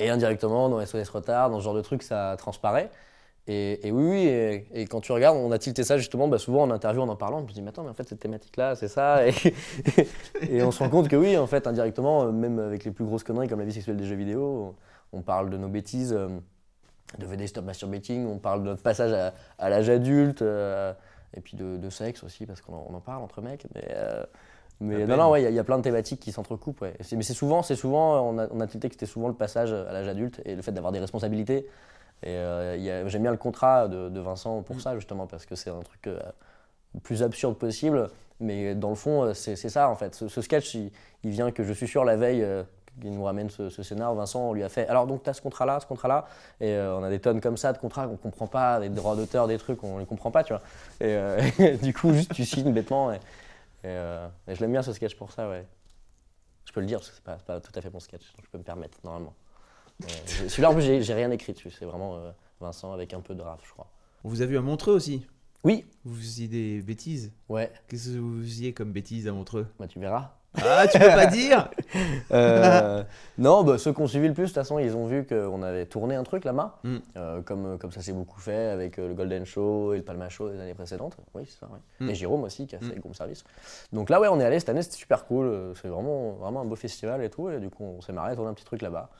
Et 0.00 0.10
indirectement, 0.10 0.68
dans 0.68 0.84
SOS 0.84 1.08
Retard, 1.10 1.50
dans 1.50 1.60
ce 1.60 1.64
genre 1.64 1.74
de 1.74 1.80
trucs, 1.80 2.02
ça 2.02 2.34
transparaît. 2.36 2.90
Et, 3.46 3.86
et 3.86 3.92
oui, 3.92 4.04
oui, 4.10 4.26
et, 4.26 4.66
et 4.72 4.86
quand 4.86 5.00
tu 5.02 5.12
regardes, 5.12 5.36
on 5.36 5.52
a 5.52 5.58
tilté 5.58 5.84
ça 5.84 5.98
justement, 5.98 6.28
bah, 6.28 6.38
souvent 6.38 6.62
en 6.62 6.70
interview, 6.70 7.02
en 7.02 7.08
en 7.08 7.16
parlant, 7.16 7.42
on 7.44 7.48
se 7.48 7.52
dit, 7.52 7.60
mais 7.60 7.68
attends, 7.68 7.82
mais 7.84 7.90
en 7.90 7.94
fait, 7.94 8.08
cette 8.08 8.20
thématique-là, 8.20 8.74
c'est 8.74 8.88
ça. 8.88 9.26
Et, 9.28 9.34
et 10.50 10.62
on 10.62 10.70
se 10.70 10.78
rend 10.78 10.88
compte 10.88 11.08
que 11.08 11.16
oui, 11.16 11.36
en 11.36 11.46
fait, 11.46 11.66
indirectement, 11.66 12.24
euh, 12.24 12.32
même 12.32 12.58
avec 12.58 12.84
les 12.84 12.90
plus 12.90 13.04
grosses 13.04 13.22
conneries 13.24 13.48
comme 13.48 13.58
la 13.58 13.66
vie 13.66 13.72
sexuelle 13.72 13.98
des 13.98 14.06
jeux 14.06 14.16
vidéo, 14.16 14.74
on, 15.12 15.20
parle 15.22 15.50
de 15.50 15.58
nos 15.58 15.68
bêtises, 15.68 16.14
euh, 16.14 16.28
de 17.18 17.26
VD 17.26 17.46
Stop 17.46 17.64
Masturbating, 17.66 18.26
on 18.26 18.38
parle 18.38 18.60
de 18.62 18.68
notre 18.70 18.82
passage 18.82 19.12
à, 19.12 19.34
à 19.58 19.68
l'âge 19.68 19.90
adulte, 19.90 20.40
euh, 20.42 20.92
et 21.36 21.40
puis 21.42 21.56
de, 21.56 21.76
de 21.76 21.90
sexe 21.90 22.24
aussi, 22.24 22.46
parce 22.46 22.62
qu'on 22.62 22.74
en, 22.94 23.00
parle 23.00 23.22
entre 23.22 23.42
mecs. 23.42 23.66
Mais, 23.74 23.84
euh, 23.90 24.24
non, 24.80 25.16
non, 25.16 25.30
ouais, 25.30 25.40
il 25.42 25.44
y, 25.44 25.46
a- 25.46 25.50
il 25.50 25.56
y 25.56 25.58
a 25.58 25.64
plein 25.64 25.78
de 25.78 25.82
thématiques 25.82 26.20
qui 26.20 26.32
s'entrecoupent. 26.32 26.80
Ouais. 26.80 26.94
Mais 27.12 27.22
c'est 27.22 27.34
souvent, 27.34 27.62
c'est 27.62 27.76
souvent, 27.76 28.20
on 28.28 28.38
a, 28.38 28.48
on 28.50 28.60
a 28.60 28.66
tilté 28.66 28.88
que 28.88 28.94
c'était 28.94 29.06
souvent 29.06 29.28
le 29.28 29.34
passage 29.34 29.72
à 29.72 29.92
l'âge 29.92 30.08
adulte 30.08 30.40
et 30.44 30.56
le 30.56 30.62
fait 30.62 30.72
d'avoir 30.72 30.92
des 30.92 30.98
responsabilités. 31.00 31.66
Et 32.24 32.36
euh, 32.36 32.76
il 32.78 33.08
j'aime 33.10 33.22
bien 33.22 33.32
le 33.32 33.38
contrat 33.38 33.88
de, 33.88 34.08
de 34.10 34.20
Vincent 34.20 34.62
pour 34.62 34.76
Mm. 34.76 34.80
ça, 34.80 34.94
justement, 34.96 35.26
parce 35.28 35.46
que 35.46 35.54
c'est 35.56 35.70
un 35.70 35.80
truc 35.82 36.06
euh, 36.08 36.20
le 36.94 37.00
plus 37.00 37.22
absurde 37.22 37.56
possible. 37.58 38.10
Mais 38.40 38.74
dans 38.74 38.90
le 38.90 38.94
fond, 38.96 39.24
euh, 39.24 39.34
c'est 39.34 39.56
ça, 39.56 39.88
en 39.90 39.96
fait. 39.96 40.14
Ce, 40.14 40.28
ce 40.28 40.42
sketch, 40.42 40.74
il, 40.74 40.92
il 41.24 41.30
vient 41.30 41.52
que 41.52 41.64
je 41.64 41.72
suis 41.72 41.88
sûr 41.88 42.04
la 42.04 42.16
veille. 42.16 42.42
euh, 42.42 42.64
qu'il 43.00 43.10
nous 43.12 43.24
ramène 43.24 43.50
ce, 43.50 43.70
ce 43.70 43.82
scénar, 43.82 44.14
Vincent, 44.14 44.50
on 44.50 44.52
lui 44.52 44.62
a 44.62 44.68
fait. 44.68 44.86
Alors, 44.88 45.08
donc, 45.08 45.24
tu 45.24 45.28
as 45.30 45.34
ce 45.34 45.42
contrat-là, 45.42 45.80
ce 45.80 45.86
contrat-là, 45.86 46.26
et 46.60 46.70
euh, 46.74 46.96
on 46.96 47.02
a 47.02 47.10
des 47.10 47.18
tonnes 47.20 47.40
comme 47.40 47.56
ça 47.56 47.72
de 47.72 47.78
contrats 47.78 48.06
qu'on 48.06 48.16
comprend 48.16 48.46
pas, 48.46 48.78
des 48.80 48.88
droits 48.88 49.16
d'auteur, 49.16 49.48
des 49.48 49.58
trucs, 49.58 49.82
on 49.82 49.98
les 49.98 50.06
comprend 50.06 50.30
pas, 50.30 50.44
tu 50.44 50.52
vois. 50.52 50.62
Et 51.00 51.06
euh, 51.16 51.76
du 51.82 51.92
coup, 51.92 52.12
juste 52.12 52.32
tu 52.32 52.44
signes 52.44 52.72
bêtement. 52.72 53.12
Et, 53.12 53.16
et, 53.16 53.20
euh, 53.86 54.28
et 54.48 54.54
je 54.54 54.60
l'aime 54.60 54.72
bien 54.72 54.82
ce 54.82 54.92
sketch 54.92 55.16
pour 55.16 55.32
ça, 55.32 55.48
ouais. 55.48 55.66
Je 56.66 56.72
peux 56.72 56.80
le 56.80 56.86
dire, 56.86 56.98
parce 56.98 57.10
que 57.10 57.16
c'est 57.16 57.24
pas, 57.24 57.36
pas 57.36 57.60
tout 57.60 57.72
à 57.74 57.80
fait 57.80 57.90
mon 57.90 58.00
sketch, 58.00 58.32
donc 58.36 58.44
je 58.44 58.50
peux 58.50 58.58
me 58.58 58.64
permettre, 58.64 58.98
normalement. 59.04 59.34
Euh, 60.02 60.06
Celui-là, 60.48 60.70
en 60.70 60.74
plus, 60.74 60.82
j'ai 61.02 61.14
rien 61.14 61.30
écrit 61.30 61.52
dessus, 61.52 61.70
c'est 61.70 61.84
vraiment 61.84 62.16
euh, 62.16 62.30
Vincent 62.60 62.92
avec 62.92 63.14
un 63.14 63.20
peu 63.20 63.34
de 63.34 63.42
raf, 63.42 63.60
je 63.66 63.72
crois. 63.72 63.86
On 64.24 64.28
vous 64.28 64.42
a 64.42 64.46
vu 64.46 64.56
à 64.58 64.60
Montreux 64.60 64.92
aussi? 64.94 65.26
Oui, 65.62 65.86
Vous 66.04 66.14
faisiez 66.16 66.48
des 66.48 66.82
bêtises? 66.82 67.32
ouais, 67.48 67.72
Qu'est-ce 67.88 68.10
que 68.10 68.18
vous 68.18 68.40
faisiez 68.42 68.72
comme 68.74 68.92
bêtises 68.92 69.26
à 69.28 69.32
Montreux? 69.32 69.66
Bah, 69.78 69.86
tu 69.86 69.98
verras. 69.98 70.32
Ah, 70.62 70.86
tu 70.86 70.98
peux 70.98 71.06
pas 71.06 71.26
dire? 71.26 71.68
Euh, 72.32 73.02
non, 73.38 73.62
bah, 73.64 73.76
ceux 73.78 73.92
qui 73.92 74.00
ont 74.00 74.06
suivi 74.06 74.26
le 74.28 74.34
plus, 74.34 74.42
de 74.44 74.46
toute 74.48 74.54
façon, 74.56 74.78
ils 74.78 74.96
ont 74.96 75.06
vu 75.06 75.24
qu'on 75.26 75.62
avait 75.62 75.86
tourné 75.86 76.14
un 76.16 76.22
truc 76.24 76.44
là-bas, 76.44 76.78
Mm. 76.84 76.96
Euh, 77.16 77.42
comme, 77.42 77.78
comme 77.78 77.92
ça 77.92 78.00
s'est 78.02 78.12
beaucoup 78.12 78.40
fait 78.40 78.66
avec 78.70 78.96
le 78.96 79.14
Golden 79.14 79.44
Show 79.44 79.92
et 79.94 79.98
le 79.98 80.02
Palma 80.04 80.28
Show 80.28 80.50
des 80.50 80.58
années 80.60 80.74
précédentes. 80.74 81.16
Oui, 81.34 81.42
c'est 81.46 81.58
ça, 81.60 81.68
oui. 81.72 81.78
Mm. 82.06 82.10
Et 82.10 82.14
Jérôme 82.14 82.42
aussi, 82.44 82.66
qui 82.66 82.76
a 82.76 82.78
fait 82.78 82.86
Mm. 82.86 82.94
le 82.94 83.00
Groom 83.00 83.14
Service. 83.14 83.44
Donc 83.92 84.10
là, 84.10 84.20
ouais, 84.20 84.28
on 84.28 84.40
est 84.40 84.44
allé 84.44 84.58
cette 84.60 84.68
année, 84.68 84.82
c'était 84.82 84.96
super 84.96 85.26
cool. 85.26 85.72
C'est 85.80 85.88
vraiment, 85.88 86.32
vraiment 86.32 86.60
un 86.62 86.64
beau 86.64 86.76
festival 86.76 87.22
et 87.22 87.30
tout. 87.30 87.48
Et 87.50 87.58
du 87.60 87.68
coup, 87.70 87.84
on 87.84 88.00
s'est 88.00 88.12
marré 88.12 88.32
à 88.32 88.34
tourner 88.34 88.50
un 88.50 88.54
petit 88.54 88.64
truc 88.64 88.82
là-bas. 88.82 89.10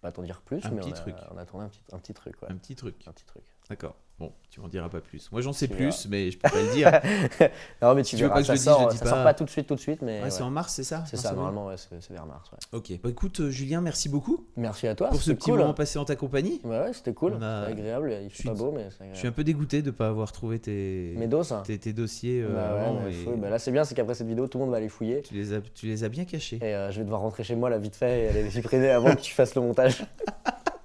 Peux 0.00 0.08
pas 0.08 0.12
t'en 0.12 0.22
dire 0.22 0.40
plus, 0.40 0.64
Un 0.64 0.70
mais 0.70 0.80
petit 0.80 0.90
on, 0.90 0.92
a, 0.92 0.96
truc. 0.96 1.14
on 1.30 1.36
a 1.36 1.44
tourné 1.44 1.66
un 1.66 1.68
petit, 1.68 1.82
un 1.92 1.98
petit 1.98 2.14
truc, 2.14 2.40
ouais. 2.40 2.50
Un 2.50 2.56
petit 2.56 2.74
truc. 2.74 2.96
Un 3.06 3.12
petit 3.12 3.26
truc. 3.26 3.44
D'accord. 3.70 3.94
Bon, 4.18 4.32
tu 4.50 4.60
m'en 4.60 4.68
diras 4.68 4.90
pas 4.90 5.00
plus. 5.00 5.32
Moi, 5.32 5.40
j'en 5.40 5.54
sais 5.54 5.66
Tu 5.66 5.74
plus, 5.74 6.06
mais 6.10 6.30
je 6.30 6.36
peux 6.36 6.50
pas 6.50 6.60
le 6.60 6.74
dire. 6.74 6.90
Non, 7.80 7.94
mais 7.94 8.02
tu, 8.02 8.16
Tu 8.16 8.22
veux 8.22 8.28
pas 8.28 8.40
que 8.40 8.46
je 8.46 8.52
le 8.52 8.58
dise, 8.58 8.64
sort, 8.66 8.80
je 8.80 8.84
le 8.84 8.90
dis 8.90 8.98
ça 8.98 9.04
pas. 9.04 9.10
sort 9.12 9.22
pas 9.24 9.32
tout 9.32 9.44
de 9.44 9.48
suite, 9.48 9.66
tout 9.66 9.76
de 9.76 9.80
suite, 9.80 10.02
mais 10.02 10.18
Ouais, 10.18 10.24
ouais. 10.24 10.30
c'est 10.30 10.42
en 10.42 10.50
mars, 10.50 10.74
c'est 10.74 10.84
ça 10.84 11.04
c'est 11.06 11.16
ça, 11.16 11.32
normalement, 11.32 11.68
ouais, 11.68 11.76
c'est 11.78 12.10
vers 12.12 12.26
mars. 12.26 12.50
Ok. 12.72 12.92
Bah 13.02 13.08
écoute, 13.08 13.40
euh, 13.40 13.48
Julien, 13.48 13.80
merci 13.80 14.10
beaucoup 14.10 14.44
Merci 14.58 14.88
à 14.88 14.94
toi, 14.94 15.08
pour 15.08 15.16
ce 15.16 15.24
c'était 15.26 15.36
petit 15.38 15.50
cool. 15.52 15.60
moment 15.60 15.72
passé 15.72 15.98
en 15.98 16.04
ta 16.04 16.16
compagnie. 16.16 16.60
Ouais, 16.64 16.80
ouais, 16.80 16.92
c'était 16.92 17.14
cool, 17.14 17.38
a- 17.42 17.64
c'est 17.64 17.72
agréable, 17.72 18.14
il 18.20 18.28
Je 18.28 18.34
fait 18.34 18.40
suis- 18.40 18.48
pas 18.50 18.54
beau, 18.54 18.72
mais 18.72 18.88
c'est 18.90 18.90
Je 18.90 18.94
suis 18.96 19.04
agréable. 19.04 19.28
un 19.28 19.32
peu 19.32 19.44
dégoûté 19.44 19.80
de 19.80 19.86
ne 19.86 19.90
pas 19.92 20.08
avoir 20.08 20.32
trouvé 20.32 20.58
tes, 20.58 21.14
Mes 21.16 21.28
tes, 21.64 21.78
tes 21.78 21.92
dossiers 21.94 22.42
euh, 22.42 22.52
Bah 22.54 22.74
ouais, 22.74 22.80
avant 22.80 23.00
mais 23.06 23.10
et 23.12 23.24
faut- 23.24 23.36
bah 23.36 23.48
là 23.48 23.58
c'est 23.58 23.72
bien, 23.72 23.84
c'est 23.84 23.94
qu'après 23.94 24.14
cette 24.14 24.26
vidéo, 24.26 24.48
tout 24.48 24.58
le 24.58 24.66
monde 24.66 24.74
va 24.74 24.86
fouiller. 24.90 25.22
tu, 25.22 25.32
les 25.32 25.54
as, 25.54 25.60
tu 25.62 25.86
les 25.86 26.04
as 26.04 26.10
bien 26.10 26.26
cachés. 26.26 26.56
Et 26.60 26.74
euh, 26.74 26.90
je 26.90 26.98
vais 26.98 27.04
devoir 27.04 27.22
rentrer 27.22 27.42
chez 27.42 27.54
moi 27.56 27.70
là 27.70 27.78
vite 27.78 27.96
fait 27.96 28.24
et 28.24 28.28
aller 28.28 28.42
les 28.42 28.50
supprimer 28.50 28.90
avant 28.90 29.14
que 29.14 29.20
tu 29.22 29.32
fasses 29.32 29.54
le 29.54 29.62
montage. 29.62 30.04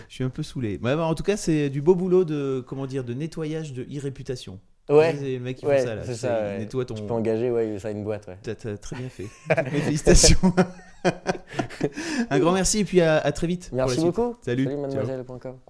Je 0.08 0.14
suis 0.14 0.24
un 0.24 0.30
peu 0.30 0.42
saoulé. 0.42 0.78
Bah, 0.78 0.96
en 1.04 1.14
tout 1.14 1.22
cas, 1.22 1.36
c'est 1.36 1.70
du 1.70 1.80
beau 1.82 1.94
boulot 1.94 2.24
de 2.24 2.64
comment 2.66 2.86
dire 2.86 3.04
de 3.04 3.14
nettoyage 3.14 3.72
de 3.72 3.82
e-réputation. 3.82 4.58
Ouais, 4.88 5.14
C'est 5.16 5.24
les 5.24 5.38
mecs 5.38 5.58
qui 5.58 5.66
ouais, 5.66 5.84
ça 5.84 5.94
là. 5.94 6.02
c'est 6.04 6.12
Tu 6.14 6.18
ça, 6.18 6.40
ouais. 6.40 6.66
Ton. 6.66 6.94
tu 6.94 7.02
peux 7.04 7.14
engager 7.14 7.50
ouais, 7.50 7.78
ça 7.78 7.90
une 7.92 8.02
boîte. 8.02 8.26
Ouais. 8.26 8.38
T'as 8.42 8.76
très 8.76 8.96
bien 8.96 9.08
fait. 9.08 9.26
Mes 9.70 9.78
félicitations. 9.80 10.52
un 12.30 12.38
grand 12.38 12.52
merci 12.52 12.80
et 12.80 12.84
puis 12.84 13.00
à, 13.00 13.18
à 13.18 13.32
très 13.32 13.46
vite. 13.46 13.70
Merci 13.72 14.00
beaucoup. 14.00 14.36
Salut. 14.42 14.64
Salut 14.64 14.76
mademoiselle.com. 14.78 15.69